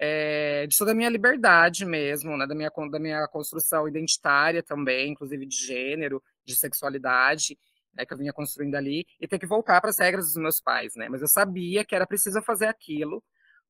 [0.00, 5.12] é, de toda a minha liberdade mesmo, né, da minha, da minha construção identitária também,
[5.12, 7.58] inclusive de gênero, de sexualidade,
[7.94, 10.60] né, que eu vinha construindo ali, e ter que voltar para as regras dos meus
[10.60, 11.08] pais, né?
[11.08, 13.22] Mas eu sabia que era preciso fazer aquilo,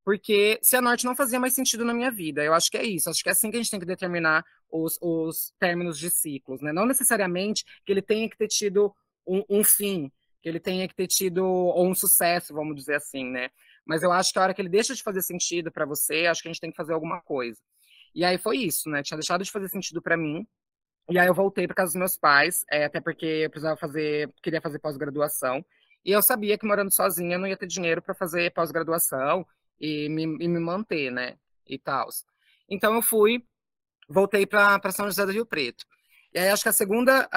[0.05, 2.43] porque se a norte não fazia mais sentido na minha vida.
[2.43, 4.45] Eu acho que é isso, acho que é assim que a gente tem que determinar
[4.71, 6.73] os, os términos de ciclos, né?
[6.73, 8.95] Não necessariamente que ele tenha que ter tido
[9.27, 10.11] um, um fim,
[10.43, 13.51] que ele tenha que ter tido ou um sucesso, vamos dizer assim, né?
[13.85, 16.43] Mas eu acho que a hora que ele deixa de fazer sentido para você, acho
[16.43, 17.61] que a gente tem que fazer alguma coisa.
[18.15, 19.03] E aí foi isso, né?
[19.03, 20.47] Tinha deixado de fazer sentido para mim.
[21.11, 24.33] E aí eu voltei para casa dos meus pais, é, até porque eu precisava fazer,
[24.43, 25.65] queria fazer pós-graduação.
[26.05, 29.47] E eu sabia que morando sozinha eu não ia ter dinheiro para fazer pós-graduação
[29.81, 31.37] e me, e me manter, né?
[31.67, 32.09] E tal.
[32.69, 33.45] Então eu fui,
[34.09, 35.85] voltei para São José do Rio Preto.
[36.33, 37.29] E aí acho que a segunda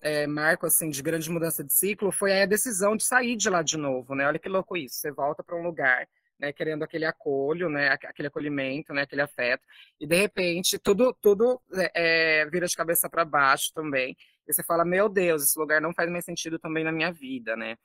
[0.00, 3.62] é, marco assim de grande mudança de ciclo foi a decisão de sair de lá
[3.62, 4.26] de novo, né?
[4.26, 4.96] Olha que louco isso.
[4.96, 9.62] Você volta para um lugar, né, querendo aquele acolho, né, aquele acolhimento, né, aquele afeto,
[10.00, 11.60] e de repente tudo tudo
[11.94, 14.16] é, vira de cabeça para baixo também.
[14.46, 17.56] E você fala, meu Deus, esse lugar não faz mais sentido também na minha vida,
[17.56, 17.76] né?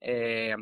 [0.00, 0.54] É,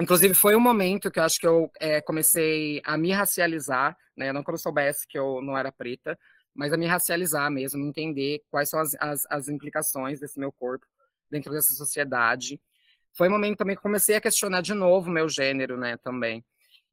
[0.00, 4.32] Inclusive, foi um momento que eu acho que eu é, comecei a me racializar, né?
[4.32, 6.18] Não que eu soubesse que eu não era preta,
[6.54, 10.86] mas a me racializar mesmo, entender quais são as, as, as implicações desse meu corpo
[11.30, 12.60] dentro dessa sociedade.
[13.12, 16.44] Foi um momento também que comecei a questionar de novo meu gênero, né, também.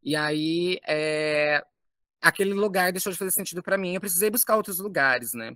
[0.03, 1.63] E aí, é,
[2.21, 5.55] aquele lugar deixou de fazer sentido para mim, eu precisei buscar outros lugares, né.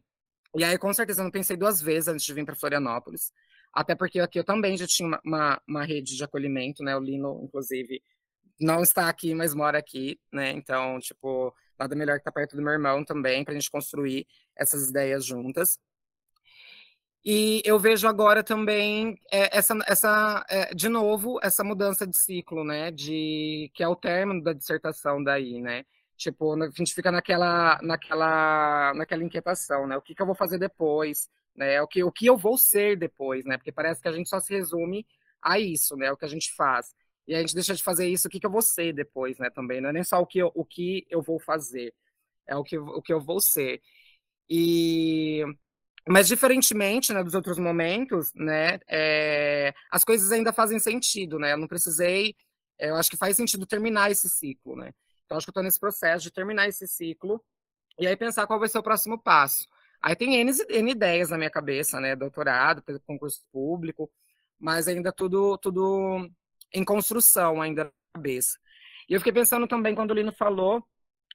[0.56, 3.34] E aí, com certeza, eu não pensei duas vezes antes de vir para Florianópolis.
[3.76, 6.96] Até porque aqui eu também já tinha uma, uma, uma, rede de acolhimento, né?
[6.96, 8.02] O Lino, inclusive,
[8.60, 10.52] não está aqui, mas mora aqui, né?
[10.52, 14.26] Então, tipo, nada melhor que estar perto do meu irmão também, para a gente construir
[14.56, 15.78] essas ideias juntas.
[17.26, 22.64] E eu vejo agora também é, essa, essa é, de novo, essa mudança de ciclo,
[22.64, 22.92] né?
[22.92, 25.84] De que é o término da dissertação daí, né?
[26.18, 29.98] Tipo, a gente fica naquela, naquela, naquela inquietação, né?
[29.98, 31.30] O que, que eu vou fazer depois?
[31.56, 31.82] Né?
[31.82, 33.58] O que, o que eu vou ser depois, né?
[33.58, 35.06] Porque parece que a gente só se resume
[35.42, 36.12] a isso, né?
[36.12, 36.94] O que a gente faz.
[37.28, 39.50] E a gente deixa de fazer isso, o que, que eu vou ser depois, né?
[39.50, 41.94] Também não é nem só o que eu, o que eu vou fazer,
[42.48, 43.82] é o que, o que eu vou ser.
[44.50, 45.44] E
[46.08, 51.54] mas diferentemente né, dos outros momentos, né, é, as coisas ainda fazem sentido, né?
[51.54, 52.36] Eu não precisei
[52.80, 54.94] é, eu acho que faz sentido terminar esse ciclo, né?
[55.26, 57.44] Então, acho que eu estou nesse processo de terminar esse ciclo
[58.00, 59.68] e aí pensar qual vai ser o próximo passo.
[60.06, 62.16] Aí tem N, N ideias na minha cabeça, né?
[62.16, 64.12] Doutorado, concurso público,
[64.60, 66.30] mas ainda tudo, tudo
[66.72, 68.60] em construção ainda na cabeça.
[69.10, 70.84] E eu fiquei pensando também, quando o Lino falou,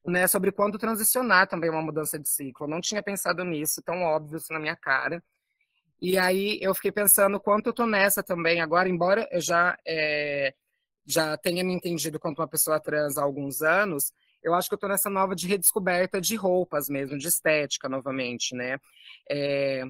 [0.07, 2.67] né, sobre quando transicionar também uma mudança de ciclo.
[2.67, 5.21] Eu não tinha pensado nisso, tão óbvio isso na minha cara.
[6.01, 10.55] E aí eu fiquei pensando quanto eu tô nessa também agora, embora eu já é,
[11.07, 14.79] já tenha me entendido quanto uma pessoa trans há alguns anos, eu acho que eu
[14.79, 18.79] tô nessa nova de redescoberta de roupas mesmo, de estética novamente, né?
[19.31, 19.85] É,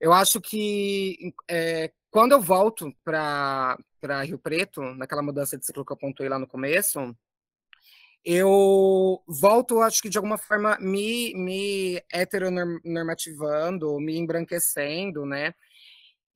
[0.00, 3.76] eu acho que é, quando eu volto para
[4.24, 7.16] Rio Preto, naquela mudança de ciclo que eu pontuei lá no começo,
[8.24, 15.54] eu volto, acho que de alguma forma, me, me heteronormativando, me embranquecendo, né?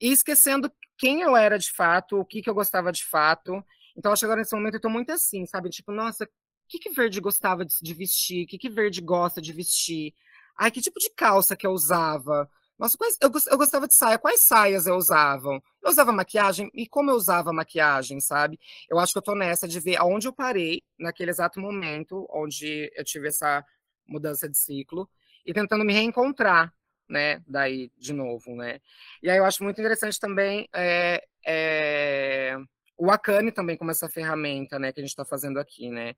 [0.01, 3.65] E esquecendo quem eu era de fato, o que, que eu gostava de fato.
[3.97, 5.71] Então, acho que agora nesse momento eu tô muito assim, sabe?
[5.71, 6.29] Tipo, nossa,
[6.69, 8.45] que, que Verde gostava de, de vestir?
[8.45, 10.15] O que, que Verde gosta de vestir?
[10.57, 12.51] Ai, que tipo de calça que eu usava?
[12.79, 14.19] Nossa, quais, eu, eu gostava de saia.
[14.19, 15.61] Quais saias eu usava?
[15.83, 18.59] Eu usava maquiagem e como eu usava maquiagem, sabe?
[18.89, 22.91] Eu acho que eu tô nessa de ver aonde eu parei naquele exato momento onde
[22.95, 23.65] eu tive essa
[24.07, 25.09] mudança de ciclo
[25.45, 26.73] e tentando me reencontrar,
[27.09, 27.43] né?
[27.49, 28.81] Daí de novo, né?
[29.23, 32.57] E aí eu acho muito interessante também é, é,
[32.97, 34.93] o Akane também como essa ferramenta, né?
[34.93, 36.15] Que a gente está fazendo aqui, né?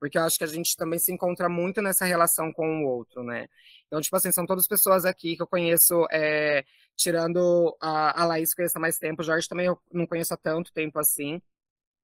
[0.00, 3.22] Porque eu acho que a gente também se encontra muito nessa relação com o outro,
[3.22, 3.46] né?
[3.86, 6.64] Então, tipo assim, são todas pessoas aqui que eu conheço, é,
[6.96, 10.32] tirando a, a Laís, que conheço há mais tempo, o Jorge também eu não conheço
[10.32, 11.40] há tanto tempo assim,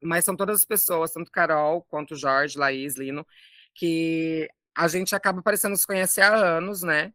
[0.02, 3.26] mas são todas as pessoas, tanto Carol quanto Jorge, Laís, Lino,
[3.74, 7.14] que a gente acaba parecendo se conhecer há anos, né?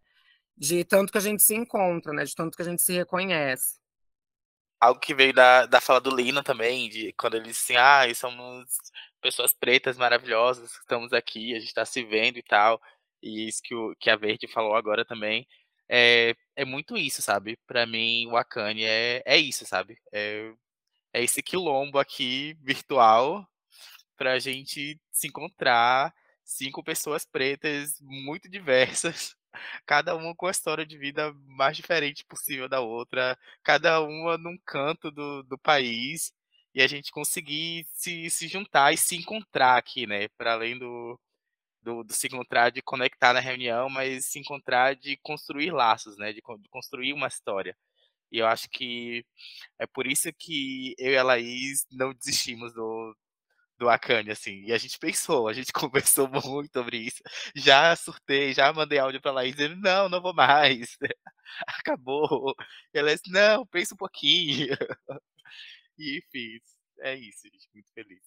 [0.58, 2.24] De tanto que a gente se encontra, né?
[2.24, 3.80] De tanto que a gente se reconhece.
[4.80, 8.16] Algo que veio da, da fala do Lino também, de quando ele disse assim, ah,
[8.16, 8.66] somos
[9.22, 12.82] pessoas pretas maravilhosas que estamos aqui, a gente está se vendo e tal.
[13.22, 15.48] E isso que, o, que a Verde falou agora também.
[15.88, 17.58] É, é muito isso, sabe?
[17.68, 19.98] Para mim, o Akane é, é isso, sabe?
[20.12, 20.54] É,
[21.14, 23.48] é esse quilombo aqui virtual
[24.18, 29.36] para a gente se encontrar cinco pessoas pretas muito diversas,
[29.86, 34.58] cada uma com a história de vida mais diferente possível da outra, cada uma num
[34.66, 36.34] canto do, do país,
[36.74, 40.28] e a gente conseguir se, se juntar e se encontrar aqui, né?
[40.38, 41.20] Para além do,
[41.82, 46.34] do, do, se encontrar de conectar na reunião, mas se encontrar de construir laços, né?
[46.34, 47.76] De, de, construir uma história.
[48.32, 49.26] E eu acho que
[49.80, 53.16] é por isso que eu e a Laís não desistimos do,
[53.80, 54.64] do Akane, assim.
[54.66, 57.22] E a gente pensou, a gente conversou muito sobre isso.
[57.56, 60.98] Já surtei, já mandei áudio pra Laís dizendo, não, não vou mais.
[61.68, 62.56] Acabou.
[62.94, 64.68] E ela disse, não, pensa um pouquinho.
[65.98, 66.62] E fiz.
[67.00, 67.70] É isso, gente.
[67.74, 68.22] Muito feliz.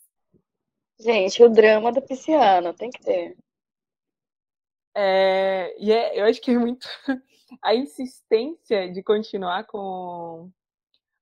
[0.98, 3.36] Gente, o drama do pisciano, tem que ter.
[4.96, 6.86] É, e é, eu acho que é muito
[7.62, 10.50] a insistência de continuar com,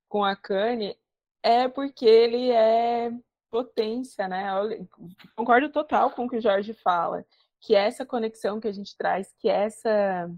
[0.09, 0.99] com a Kanye
[1.43, 3.11] é porque ele é
[3.51, 4.47] potência, né?
[4.49, 4.89] Eu
[5.35, 7.25] concordo total com o que o Jorge fala,
[7.61, 10.31] que essa conexão que a gente traz, que essa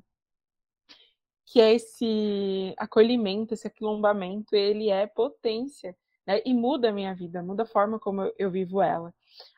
[1.47, 6.41] que é esse acolhimento, esse aquilombamento, ele é potência, né?
[6.45, 9.13] E muda a minha vida, muda a forma como eu, eu vivo ela.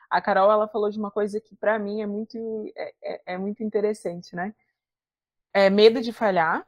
[0.09, 2.37] A Carol, ela falou de uma coisa que para mim é muito,
[2.75, 4.53] é, é, é muito interessante, né?
[5.53, 6.67] É medo de falhar,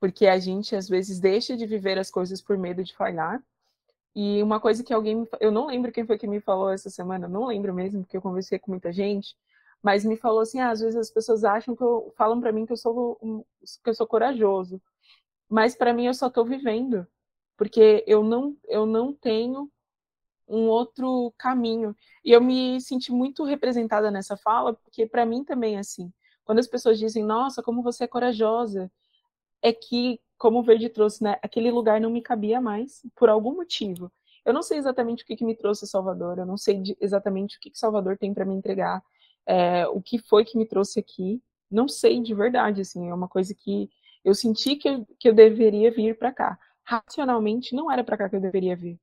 [0.00, 3.42] porque a gente às vezes deixa de viver as coisas por medo de falhar.
[4.14, 7.28] E uma coisa que alguém, eu não lembro quem foi que me falou essa semana,
[7.28, 9.36] não lembro mesmo, porque eu conversei com muita gente,
[9.82, 12.66] mas me falou assim, ah, às vezes as pessoas acham que eu falam para mim
[12.66, 13.18] que eu sou
[13.82, 14.80] que eu sou corajoso,
[15.48, 17.06] mas para mim eu só estou vivendo,
[17.56, 19.70] porque eu não eu não tenho
[20.50, 21.96] um outro caminho.
[22.24, 26.12] E eu me senti muito representada nessa fala, porque para mim também é assim.
[26.44, 28.90] Quando as pessoas dizem, nossa, como você é corajosa,
[29.62, 33.54] é que, como o Verde trouxe, né, aquele lugar não me cabia mais, por algum
[33.54, 34.10] motivo.
[34.44, 37.60] Eu não sei exatamente o que, que me trouxe Salvador, eu não sei exatamente o
[37.60, 39.02] que, que Salvador tem para me entregar,
[39.46, 41.42] é, o que foi que me trouxe aqui.
[41.70, 43.88] Não sei de verdade, assim, é uma coisa que
[44.24, 46.58] eu senti que eu, que eu deveria vir para cá.
[46.84, 48.98] Racionalmente, não era para cá que eu deveria vir.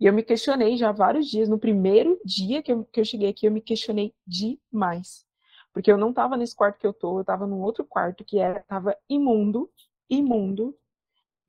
[0.00, 1.48] E eu me questionei já vários dias.
[1.48, 5.26] No primeiro dia que eu, que eu cheguei aqui, eu me questionei demais.
[5.72, 8.38] Porque eu não estava nesse quarto que eu tô, eu estava num outro quarto que
[8.38, 9.70] era tava imundo,
[10.08, 10.74] imundo,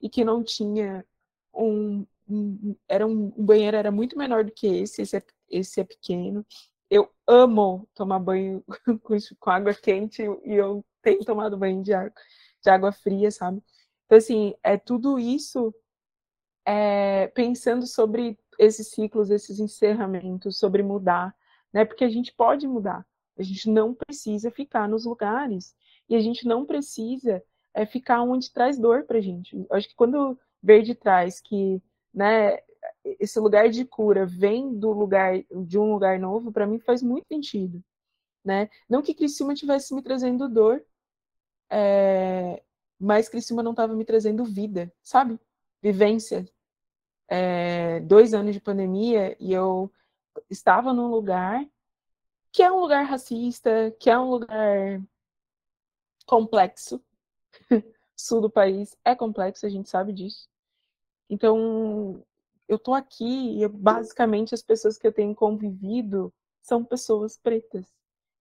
[0.01, 1.05] e que não tinha
[1.53, 5.80] um, um era um, um banheiro era muito menor do que esse, esse é, esse
[5.80, 6.45] é pequeno
[6.89, 8.63] eu amo tomar banho
[9.39, 12.13] com, água quente e eu tenho tomado banho de água,
[12.63, 13.61] de água fria, sabe?
[14.05, 15.73] Então, assim, é tudo isso
[16.65, 21.35] é, pensando sobre esses ciclos, esses encerramentos, sobre mudar,
[21.73, 21.85] né?
[21.85, 23.05] Porque a gente pode mudar.
[23.38, 25.75] A gente não precisa ficar nos lugares
[26.09, 29.55] e a gente não precisa é, ficar onde traz dor para a gente.
[29.55, 31.81] Eu acho que quando Verde traz que,
[32.13, 32.57] né,
[33.20, 37.28] esse lugar de cura vem do lugar de um lugar novo, para mim faz muito
[37.28, 37.84] sentido,
[38.43, 38.70] né?
[38.89, 40.84] Não que Criciúma tivesse me trazendo dor,
[41.70, 42.64] é,
[42.99, 45.39] mas Criciúma não estava me trazendo vida, sabe?
[45.82, 46.47] Vivência.
[47.30, 49.91] É, dois anos de pandemia e eu
[50.49, 51.68] estava num lugar
[52.51, 55.01] que é um lugar racista, que é um lugar
[56.26, 57.03] complexo.
[58.16, 60.49] Sul do país é complexo, a gente sabe disso.
[61.30, 62.24] Então,
[62.68, 67.86] eu tô aqui e basicamente as pessoas que eu tenho convivido são pessoas pretas.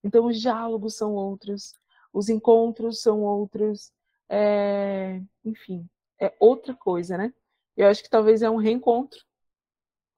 [0.02, 1.72] Então, os diálogos são outros,
[2.12, 3.92] os encontros são outros,
[4.28, 5.20] é...
[5.44, 5.88] enfim,
[6.20, 7.32] é outra coisa, né?
[7.76, 9.20] Eu acho que talvez é um reencontro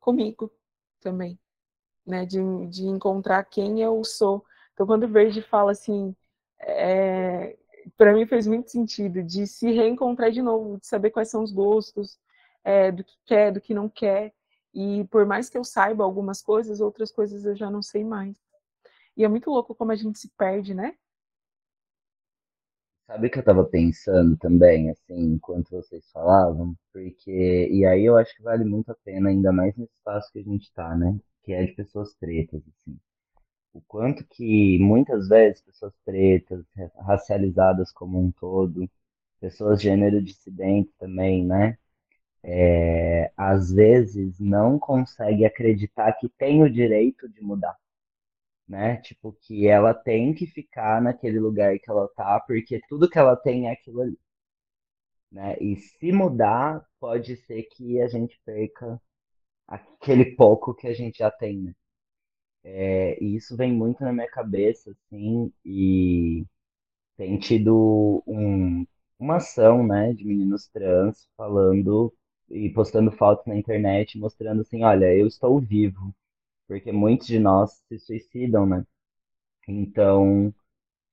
[0.01, 0.51] comigo
[1.01, 1.39] também,
[2.07, 2.25] né?
[2.25, 2.39] De,
[2.69, 4.45] de encontrar quem eu sou.
[4.73, 6.15] Então, quando o Verde fala assim,
[6.61, 7.57] é...
[7.97, 11.53] para mim fez muito sentido de se reencontrar de novo, de saber quais são os
[11.53, 12.19] gostos,
[12.69, 14.35] é, do que quer, do que não quer.
[14.75, 18.37] E por mais que eu saiba algumas coisas, outras coisas eu já não sei mais.
[19.17, 20.95] E é muito louco como a gente se perde, né?
[23.07, 26.77] Sabe o que eu tava pensando também, assim, enquanto vocês falavam?
[26.93, 30.41] Porque, e aí eu acho que vale muito a pena, ainda mais nesse espaço que
[30.41, 31.19] a gente tá, né?
[31.43, 32.99] Que é de pessoas pretas, assim.
[33.75, 36.65] O quanto que muitas vezes pessoas pretas,
[37.01, 38.89] racializadas como um todo,
[39.41, 41.79] pessoas gênero dissidentes também, né?
[42.51, 47.77] É, às vezes não consegue acreditar que tem o direito de mudar
[48.69, 48.97] né?
[48.99, 53.37] Tipo, que ela tem que ficar naquele lugar que ela tá, porque tudo que ela
[53.37, 54.19] tem é aquilo ali.
[55.31, 55.57] Né?
[55.61, 59.01] E se mudar, pode ser que a gente perca
[59.69, 61.75] aquele pouco que a gente já tem, né?
[62.65, 66.45] É, e isso vem muito na minha cabeça, assim, e
[67.17, 68.87] tem tido um,
[69.19, 72.13] uma ação, né, de meninos trans falando
[72.51, 76.15] e postando fotos na internet, mostrando assim, olha, eu estou vivo,
[76.69, 78.85] porque muitos de nós se suicidam, né?
[79.69, 80.55] Então,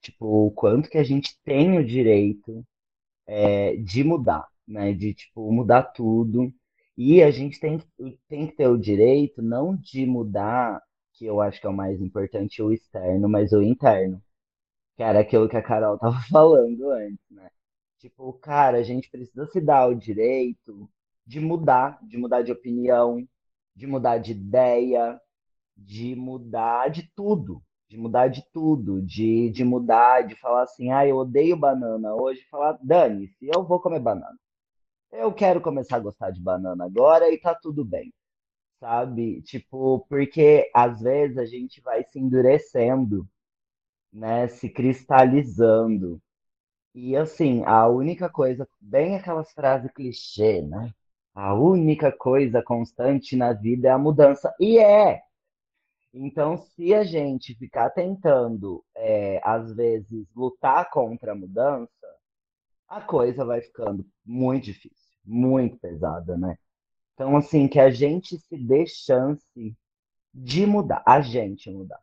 [0.02, 2.66] tipo, o quanto que a gente tem o direito
[3.28, 4.94] é, de mudar, né?
[4.94, 6.54] De, tipo, mudar tudo.
[6.98, 7.80] E a gente tem,
[8.30, 10.82] tem que ter o direito não de mudar,
[11.14, 14.22] que eu acho que é o mais importante, o externo, mas o interno.
[14.98, 17.50] Que era aquilo que a Carol tava falando antes, né?
[18.00, 20.90] Tipo, cara, a gente precisa se dar o direito
[21.26, 23.28] de mudar, de mudar de opinião,
[23.76, 25.20] de mudar de ideia,
[25.76, 31.06] de mudar de tudo, de mudar de tudo, de, de mudar, de falar assim, ah,
[31.08, 32.16] eu odeio banana.
[32.16, 34.38] Hoje falar, dane-se, eu vou comer banana.
[35.12, 38.14] Eu quero começar a gostar de banana agora e tá tudo bem.
[38.80, 39.42] Sabe?
[39.44, 43.28] Tipo, porque às vezes a gente vai se endurecendo,
[44.14, 44.48] né?
[44.48, 46.22] Se cristalizando.
[46.96, 50.94] E assim, a única coisa, bem aquelas frases clichê, né?
[51.36, 54.56] A única coisa constante na vida é a mudança.
[54.60, 55.22] E é,
[56.14, 61.92] então, se a gente ficar tentando, é, às vezes, lutar contra a mudança,
[62.88, 66.58] a coisa vai ficando muito difícil, muito pesada, né?
[67.14, 69.76] Então, assim, que a gente se dê chance
[70.34, 72.00] de mudar, a gente mudar.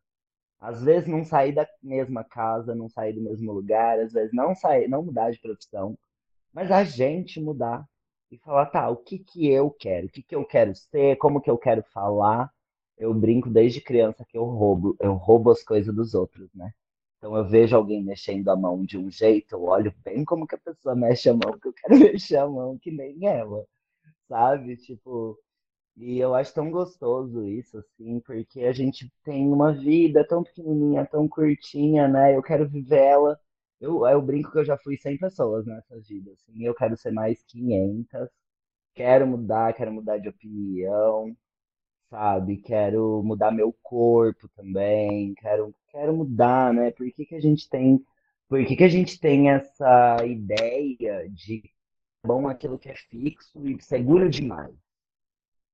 [0.61, 4.55] Às vezes não sair da mesma casa, não sair do mesmo lugar, às vezes não
[4.55, 5.99] sair, não mudar de profissão,
[6.53, 7.87] mas a gente mudar
[8.33, 10.07] e falar, tá, o que que eu quero?
[10.09, 11.17] O que que eu quero ser?
[11.19, 12.51] Como que eu quero falar?
[12.99, 16.73] eu brinco desde criança que eu roubo, eu roubo as coisas dos outros, né?
[17.19, 20.55] Então eu vejo alguém mexendo a mão de um jeito, eu olho bem como que
[20.55, 23.65] a pessoa mexe a mão, que eu quero mexer a mão que nem ela,
[24.29, 24.77] sabe?
[24.77, 25.39] Tipo,
[25.97, 31.07] e eu acho tão gostoso isso, assim, porque a gente tem uma vida tão pequenininha,
[31.07, 32.37] tão curtinha, né?
[32.37, 33.41] Eu quero viver ela.
[33.83, 37.11] Eu, eu brinco que eu já fui 100 pessoas nessa vida, assim, eu quero ser
[37.13, 38.29] mais 500.
[38.95, 41.37] Quero mudar, quero mudar de opinião,
[42.11, 42.59] sabe?
[42.59, 46.93] Quero mudar meu corpo também, quero, quero mudar, né?
[46.93, 48.05] Por que que a gente tem,
[48.49, 51.63] por que que a gente tem essa ideia de
[52.25, 54.75] bom aquilo que é fixo e seguro demais,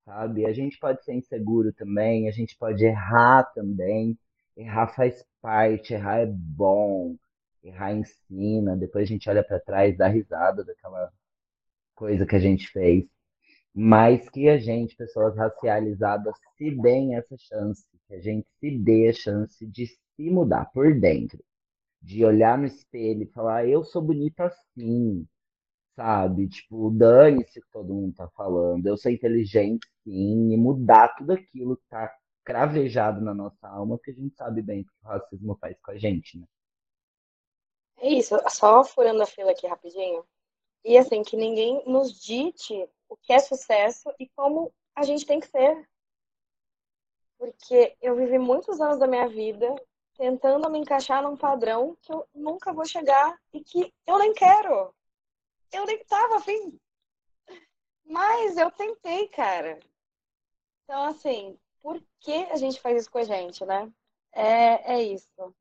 [0.04, 0.46] sabe?
[0.46, 4.18] A gente pode ser inseguro também, a gente pode errar também.
[4.56, 7.16] Errar faz parte, errar é bom,
[7.62, 8.76] errar ensina.
[8.76, 11.12] Depois a gente olha para trás, dá risada daquela
[11.94, 13.04] coisa que a gente fez
[13.80, 19.08] mas que a gente, pessoas racializadas, se deem essa chance, que a gente se dê
[19.08, 21.38] a chance de se mudar por dentro,
[22.02, 25.26] de olhar no espelho e falar: eu sou bonita assim,
[25.96, 26.48] sabe?
[26.48, 28.86] Tipo, dane-se que todo mundo tá falando.
[28.86, 32.12] Eu sou inteligente, sim, e mudar tudo aquilo que tá
[32.44, 35.92] cravejado na nossa alma, porque a gente sabe bem o que o racismo faz com
[35.92, 36.46] a gente, né?
[38.00, 40.24] É isso, só furando a fila aqui rapidinho.
[40.84, 45.40] E assim, que ninguém nos dite o que é sucesso e como a gente tem
[45.40, 45.88] que ser.
[47.36, 49.74] Porque eu vivi muitos anos da minha vida
[50.16, 54.92] tentando me encaixar num padrão que eu nunca vou chegar e que eu nem quero.
[55.72, 56.78] Eu nem tava afim.
[58.04, 59.78] Mas eu tentei, cara.
[60.84, 63.92] Então, assim, por que a gente faz isso com a gente, né?
[64.32, 65.54] É, é isso.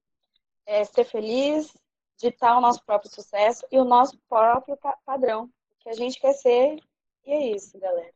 [0.65, 1.75] É ser feliz,
[2.17, 5.49] ditar o nosso próprio sucesso e o nosso próprio padrão.
[5.79, 6.79] Que a gente quer ser.
[7.25, 8.13] E é isso, galera.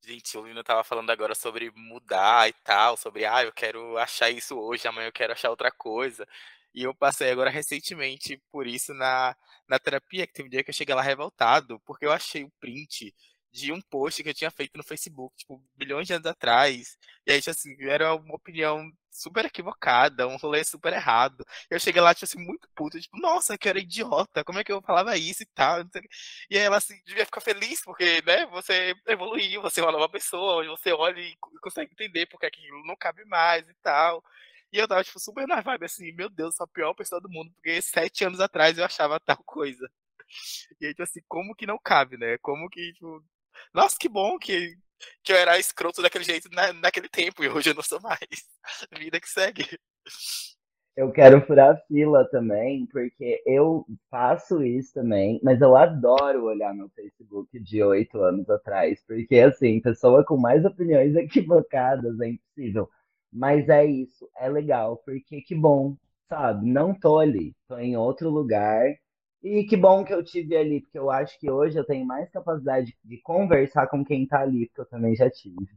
[0.00, 4.30] Gente, o Lino tava falando agora sobre mudar e tal, sobre, ah, eu quero achar
[4.30, 6.26] isso hoje, amanhã eu quero achar outra coisa.
[6.72, 9.36] E eu passei agora recentemente por isso na,
[9.66, 12.52] na terapia, que teve um dia que eu cheguei lá revoltado, porque eu achei o
[12.60, 13.12] print
[13.56, 16.98] de um post que eu tinha feito no Facebook, tipo, bilhões de anos atrás.
[17.26, 21.44] E aí, tipo assim, era uma opinião super equivocada, um rolê super errado.
[21.70, 24.70] Eu cheguei lá, tipo assim, muito puto, tipo, nossa, que era idiota, como é que
[24.70, 25.80] eu falava isso e tal?
[26.50, 30.08] E aí ela, assim, devia ficar feliz, porque, né, você evoluiu, você é uma nova
[30.08, 34.22] pessoa, você olha e consegue entender porque aquilo não cabe mais e tal.
[34.72, 37.30] E eu tava, tipo, super na vibe, assim, meu Deus, sou a pior pessoa do
[37.30, 39.88] mundo, porque sete anos atrás eu achava tal coisa.
[40.80, 42.38] E aí, tipo assim, como que não cabe, né?
[42.38, 43.24] Como que, tipo,
[43.72, 44.76] nossa, que bom que,
[45.22, 48.18] que eu era escroto daquele jeito na, naquele tempo e hoje eu não sou mais.
[48.98, 49.64] Vida que segue.
[50.96, 56.88] Eu quero furar fila também, porque eu faço isso também, mas eu adoro olhar meu
[56.88, 62.88] Facebook de oito anos atrás, porque assim, pessoa com mais opiniões equivocadas é impossível.
[63.30, 65.96] Mas é isso, é legal, porque que bom,
[66.30, 66.66] sabe?
[66.66, 68.96] Não tô ali, tô em outro lugar
[69.46, 72.28] e que bom que eu tive ali, porque eu acho que hoje eu tenho mais
[72.30, 75.68] capacidade de conversar com quem tá ali, porque eu também já tive.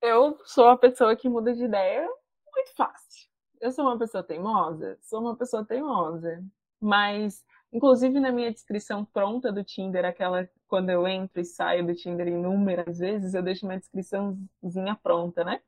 [0.00, 2.08] Eu sou uma pessoa que muda de ideia
[2.54, 3.28] muito fácil.
[3.60, 4.96] Eu sou uma pessoa teimosa?
[5.00, 6.44] Sou uma pessoa teimosa.
[6.80, 11.94] Mas, inclusive na minha descrição pronta do Tinder, aquela quando eu entro e saio do
[11.94, 15.60] Tinder inúmeras vezes, eu deixo uma descriçãozinha pronta, né?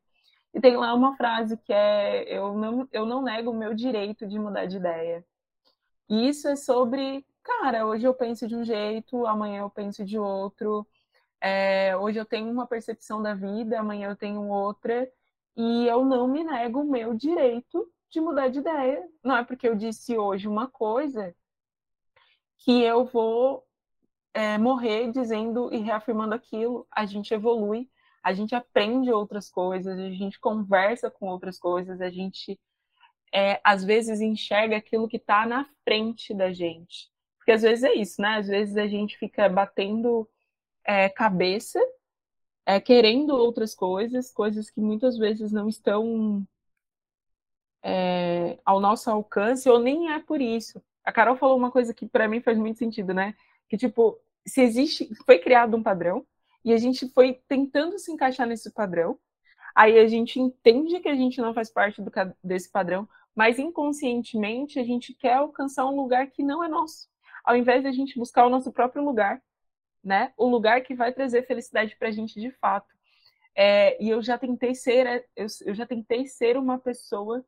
[0.54, 4.26] E tem lá uma frase que é: eu não, eu não nego o meu direito
[4.26, 5.24] de mudar de ideia.
[6.08, 10.18] E isso é sobre, cara, hoje eu penso de um jeito, amanhã eu penso de
[10.18, 10.86] outro.
[11.40, 15.10] É, hoje eu tenho uma percepção da vida, amanhã eu tenho outra,
[15.56, 19.02] e eu não me nego o meu direito de mudar de ideia.
[19.22, 21.34] Não é porque eu disse hoje uma coisa
[22.58, 23.64] que eu vou
[24.34, 26.86] é, morrer dizendo e reafirmando aquilo.
[26.90, 27.90] A gente evolui,
[28.22, 32.58] a gente aprende outras coisas, a gente conversa com outras coisas, a gente
[33.32, 37.10] é, às vezes enxerga aquilo que está na frente da gente.
[37.38, 38.36] Porque às vezes é isso, né?
[38.38, 40.28] Às vezes a gente fica batendo
[40.84, 41.80] é, cabeça,
[42.64, 46.46] é, querendo outras coisas, coisas que muitas vezes não estão
[47.82, 50.82] é, ao nosso alcance, ou nem é por isso.
[51.04, 53.34] A Carol falou uma coisa que para mim faz muito sentido, né?
[53.68, 56.26] Que tipo, se existe, foi criado um padrão
[56.64, 59.18] e a gente foi tentando se encaixar nesse padrão,
[59.76, 62.10] aí a gente entende que a gente não faz parte do,
[62.42, 67.06] desse padrão, mas inconscientemente a gente quer alcançar um lugar que não é nosso,
[67.44, 69.42] ao invés de a gente buscar o nosso próprio lugar,
[70.02, 70.32] né?
[70.34, 72.88] O lugar que vai trazer felicidade para a gente de fato.
[73.54, 77.44] É, e eu já tentei ser, é, eu, eu já tentei ser uma pessoa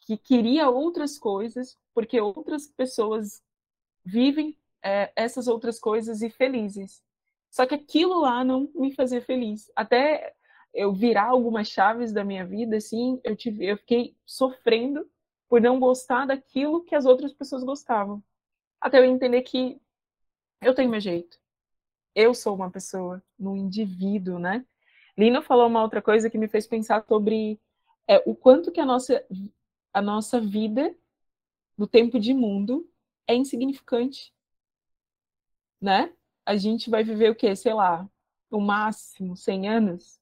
[0.00, 3.40] que queria outras coisas, porque outras pessoas
[4.04, 7.04] vivem é, essas outras coisas e felizes.
[7.50, 9.70] Só que aquilo lá não me fazia feliz.
[9.76, 10.34] Até
[10.72, 15.08] eu virar algumas chaves da minha vida, assim, eu, tive, eu fiquei sofrendo
[15.48, 18.22] por não gostar daquilo que as outras pessoas gostavam.
[18.80, 19.80] Até eu entender que
[20.60, 21.38] eu tenho meu jeito.
[22.14, 24.64] Eu sou uma pessoa, um indivíduo, né?
[25.18, 27.60] Lina falou uma outra coisa que me fez pensar sobre
[28.06, 29.24] é, o quanto que a nossa,
[29.92, 30.94] a nossa vida
[31.76, 32.88] no tempo de mundo
[33.26, 34.32] é insignificante,
[35.80, 36.12] né?
[36.44, 37.54] A gente vai viver o quê?
[37.56, 38.08] Sei lá,
[38.50, 40.19] o máximo 100 anos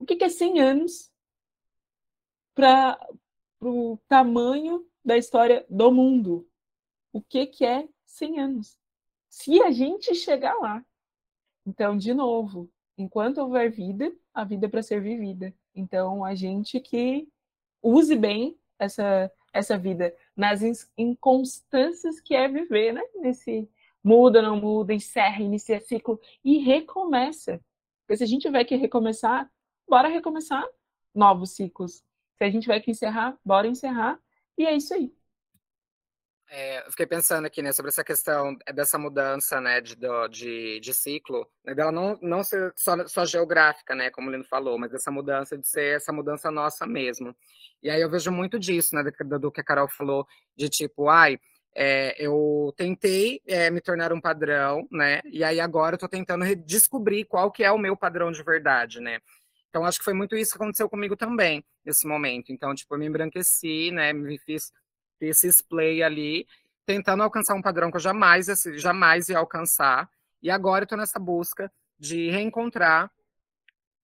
[0.00, 1.12] o que, é 100 anos
[2.54, 2.98] para
[3.60, 6.48] o tamanho da história do mundo?
[7.12, 8.78] O que, que é 100 anos?
[9.28, 10.84] Se a gente chegar lá.
[11.66, 15.54] Então, de novo, enquanto houver vida, a vida é para ser vivida.
[15.74, 17.28] Então, a gente que
[17.82, 20.62] use bem essa, essa vida nas
[20.96, 23.02] inconstâncias que é viver, né?
[23.16, 23.68] Nesse
[24.02, 27.60] muda, não muda, encerra, inicia ciclo e recomeça.
[28.00, 29.50] Porque se a gente tiver que recomeçar,
[29.90, 30.64] bora recomeçar
[31.14, 32.04] novos ciclos.
[32.38, 34.18] Se a gente vai que encerrar, bora encerrar.
[34.56, 35.12] E é isso aí.
[36.52, 39.96] É, eu fiquei pensando aqui, né, sobre essa questão dessa mudança, né, de,
[40.30, 44.42] de, de ciclo, né, dela não, não ser só, só geográfica, né, como o Lino
[44.42, 47.36] falou, mas essa mudança de ser essa mudança nossa mesmo.
[47.80, 50.26] E aí eu vejo muito disso, né, do, do que a Carol falou,
[50.56, 51.38] de tipo, ai,
[51.72, 56.44] é, eu tentei é, me tornar um padrão, né, e aí agora eu tô tentando
[56.56, 59.20] descobrir qual que é o meu padrão de verdade, né.
[59.70, 62.52] Então, acho que foi muito isso que aconteceu comigo também, nesse momento.
[62.52, 64.72] Então, tipo, eu me embranqueci, né, me fiz
[65.20, 66.46] esse display ali,
[66.84, 70.10] tentando alcançar um padrão que eu jamais, jamais ia alcançar.
[70.42, 73.10] E agora eu estou nessa busca de reencontrar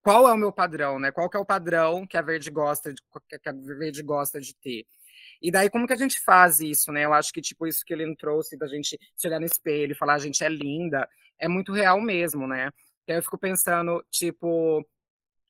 [0.03, 1.11] qual é o meu padrão, né?
[1.11, 4.55] Qual que é o padrão que a Verde gosta de, que a Verde gosta de
[4.55, 4.87] ter.
[5.43, 7.05] E daí, como que a gente faz isso, né?
[7.05, 9.97] Eu acho que, tipo, isso que ele trouxe da gente se olhar no espelho e
[9.97, 11.09] falar, a gente é linda,
[11.39, 12.71] é muito real mesmo, né?
[13.09, 14.87] E aí eu fico pensando, tipo,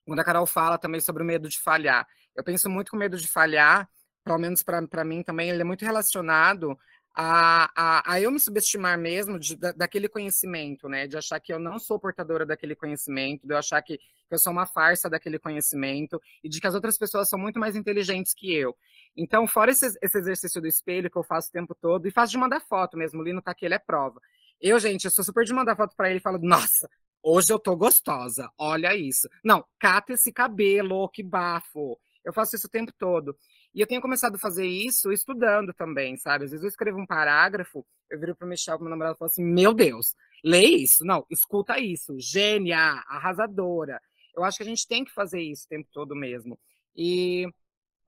[0.07, 2.07] quando a Carol fala também sobre o medo de falhar.
[2.35, 3.89] Eu penso muito com medo de falhar
[4.27, 6.77] pelo menos para mim também, ele é muito relacionado
[7.15, 11.07] a, a, a eu me subestimar mesmo de, da, daquele conhecimento, né?
[11.07, 14.05] De achar que eu não sou portadora daquele conhecimento, de eu achar que, que
[14.35, 17.77] eu sou uma farsa daquele conhecimento e de que as outras pessoas são muito mais
[17.77, 18.77] inteligentes que eu.
[19.17, 22.33] Então, fora esse, esse exercício do espelho que eu faço o tempo todo, e faço
[22.33, 24.21] de mandar foto mesmo, o Lino tá aqui, ele é prova.
[24.61, 26.91] Eu, gente, eu sou super de mandar foto para ele e falo, nossa,
[27.27, 29.29] hoje eu tô gostosa, olha isso.
[29.45, 31.99] Não, cata esse cabelo, que bafo.
[32.25, 33.37] Eu faço isso o tempo todo.
[33.75, 36.45] E eu tenho começado a fazer isso estudando também, sabe?
[36.45, 39.31] Às vezes eu escrevo um parágrafo, eu viro para o Michel, meu namorado, e falo
[39.31, 40.15] assim: Meu Deus,
[40.45, 41.05] lê isso.
[41.05, 42.15] Não, escuta isso.
[42.19, 44.01] Gênia, arrasadora.
[44.35, 46.59] Eu acho que a gente tem que fazer isso o tempo todo mesmo.
[46.95, 47.47] E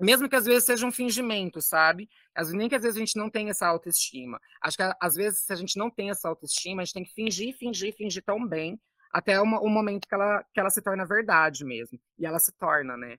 [0.00, 2.08] mesmo que às vezes seja um fingimento, sabe?
[2.34, 4.40] Às, nem que às vezes a gente não tenha essa autoestima.
[4.62, 7.14] Acho que às vezes, se a gente não tem essa autoestima, a gente tem que
[7.14, 8.80] fingir, fingir, fingir tão bem
[9.10, 11.98] até o, o momento que ela, que ela se torna verdade mesmo.
[12.18, 13.18] E ela se torna, né?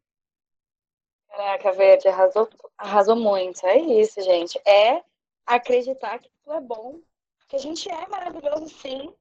[1.30, 3.66] Caraca, Verde, arrasou, arrasou muito.
[3.66, 4.60] É isso, gente.
[4.68, 5.04] É
[5.46, 7.00] acreditar que tudo é bom,
[7.48, 9.14] que a gente é maravilhoso sim.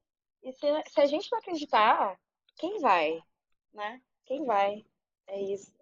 [0.43, 2.17] E se, se a gente não acreditar,
[2.55, 3.21] quem vai?
[3.73, 4.01] Né?
[4.25, 4.85] Quem vai?
[5.27, 5.73] É isso.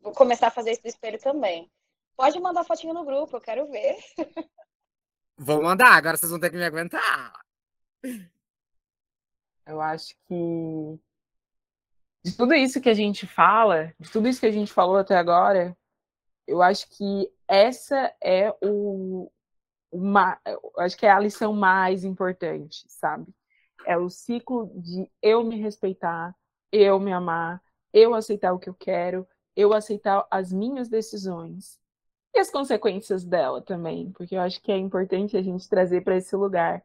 [0.00, 1.70] Vou começar a fazer isso do espelho também.
[2.16, 3.96] Pode mandar fotinho no grupo, eu quero ver.
[5.36, 7.32] Vou mandar, agora vocês vão ter que me aguentar.
[9.68, 10.98] Eu acho que
[12.24, 15.14] de tudo isso que a gente fala, de tudo isso que a gente falou até
[15.14, 15.76] agora,
[16.46, 19.30] eu acho que essa é o,
[19.92, 20.40] uma,
[20.78, 23.26] acho que é a lição mais importante, sabe?
[23.86, 26.34] É o ciclo de eu me respeitar,
[26.72, 27.62] eu me amar,
[27.92, 31.78] eu aceitar o que eu quero, eu aceitar as minhas decisões
[32.34, 36.16] e as consequências dela também, porque eu acho que é importante a gente trazer para
[36.16, 36.82] esse lugar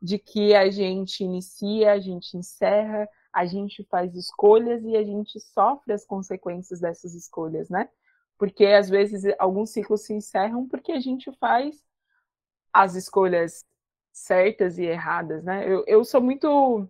[0.00, 5.40] de que a gente inicia, a gente encerra, a gente faz escolhas e a gente
[5.40, 7.88] sofre as consequências dessas escolhas, né?
[8.38, 11.82] Porque às vezes alguns ciclos se encerram porque a gente faz
[12.72, 13.64] as escolhas
[14.12, 15.64] certas e erradas, né?
[15.68, 16.88] Eu, eu sou muito.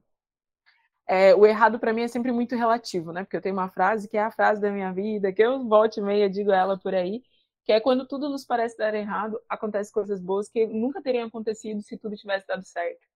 [1.07, 3.25] É, o errado para mim é sempre muito relativo, né?
[3.25, 6.01] Porque eu tenho uma frase que é a frase da minha vida, que eu volte
[6.01, 7.23] e meia digo ela por aí,
[7.69, 11.83] que é quando tudo nos parece dar errado, acontecem coisas boas que nunca teriam acontecido
[11.83, 13.07] se tudo tivesse dado certo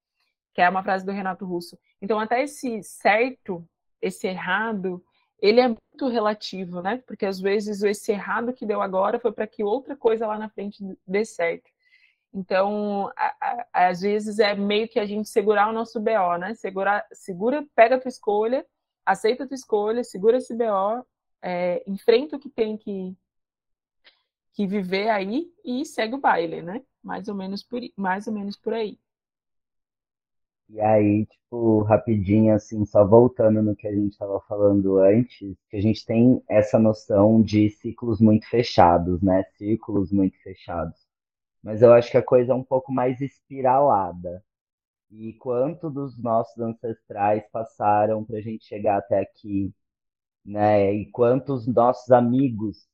[0.52, 1.78] que é uma frase do Renato Russo.
[2.00, 3.66] Então, até esse certo,
[4.00, 5.02] esse errado,
[5.40, 7.02] ele é muito relativo, né?
[7.06, 10.48] Porque às vezes esse errado que deu agora foi para que outra coisa lá na
[10.48, 11.70] frente dê certo.
[12.34, 13.34] Então, a,
[13.72, 16.54] a, às vezes é meio que a gente segurar o nosso BO, né?
[16.54, 18.66] Segurar, segura, pega a tua escolha,
[19.04, 21.06] aceita a tua escolha, segura esse BO,
[21.42, 23.16] é, enfrenta o que tem que,
[24.52, 26.82] que viver aí e segue o baile, né?
[27.02, 28.98] Mais ou menos por, mais ou menos por aí.
[30.68, 35.76] E aí, tipo, rapidinho, assim, só voltando no que a gente estava falando antes, que
[35.76, 39.44] a gente tem essa noção de ciclos muito fechados, né?
[39.58, 40.96] Círculos muito fechados.
[41.62, 44.44] Mas eu acho que a coisa é um pouco mais espiralada.
[45.10, 49.72] E quanto dos nossos ancestrais passaram para a gente chegar até aqui,
[50.44, 50.92] né?
[50.94, 52.86] E quantos nossos amigos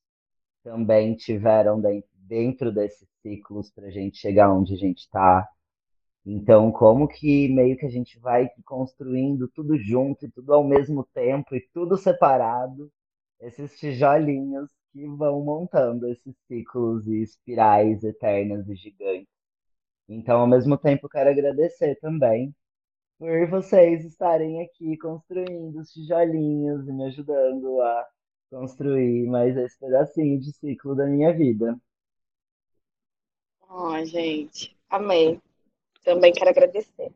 [0.63, 1.81] também tiveram
[2.15, 5.49] dentro desses ciclos para a gente chegar onde a gente está
[6.31, 11.03] então, como que meio que a gente vai construindo tudo junto e tudo ao mesmo
[11.15, 12.93] tempo e tudo separado,
[13.41, 19.27] esses tijolinhos que vão montando esses ciclos e espirais eternas e gigantes.
[20.09, 22.55] Então, ao mesmo tempo, quero agradecer também
[23.19, 28.07] por vocês estarem aqui construindo os tijolinhos e me ajudando a
[28.51, 31.79] construir mais esse pedacinho de ciclo da minha vida.
[33.69, 35.41] Oh, gente, amei
[36.09, 37.13] também quero agradecer.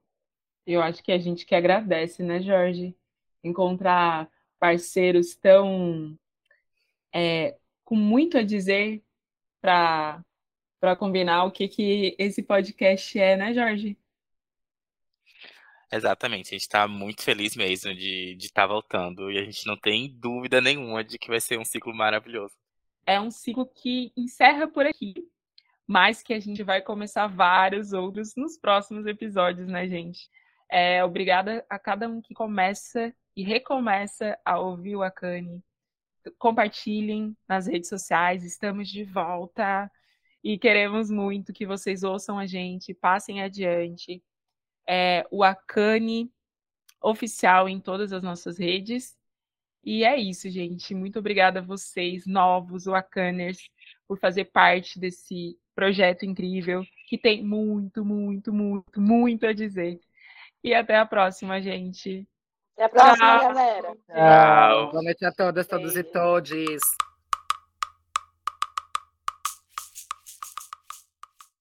[0.66, 2.94] Eu acho que a gente que agradece, né, Jorge?
[3.42, 6.16] Encontrar parceiros tão
[7.12, 9.02] é, com muito a dizer
[9.60, 10.22] para
[10.78, 13.96] para combinar o que, que esse podcast é, né, Jorge?
[15.92, 19.76] Exatamente, a gente está muito feliz mesmo de estar tá voltando e a gente não
[19.76, 22.54] tem dúvida nenhuma de que vai ser um ciclo maravilhoso.
[23.04, 25.12] É um ciclo que encerra por aqui,
[25.86, 30.30] mas que a gente vai começar vários outros nos próximos episódios, né, gente?
[30.70, 35.62] É, obrigada a cada um que começa e recomeça a ouvir o Akane.
[36.38, 39.90] Compartilhem nas redes sociais, estamos de volta
[40.42, 44.22] e queremos muito que vocês ouçam a gente, passem adiante.
[44.88, 46.30] É, o Akane
[47.00, 49.16] oficial em todas as nossas redes.
[49.84, 50.94] E é isso, gente.
[50.94, 53.68] Muito obrigada a vocês, novos Wakaners,
[54.06, 59.98] por fazer parte desse projeto incrível que tem muito, muito, muito, muito a dizer.
[60.62, 62.26] E até a próxima, gente.
[62.74, 63.40] Até a próxima, Tchau.
[63.40, 63.96] galera.
[64.06, 64.90] Tchau.
[64.92, 66.80] Boa noite a todas, todos e todes.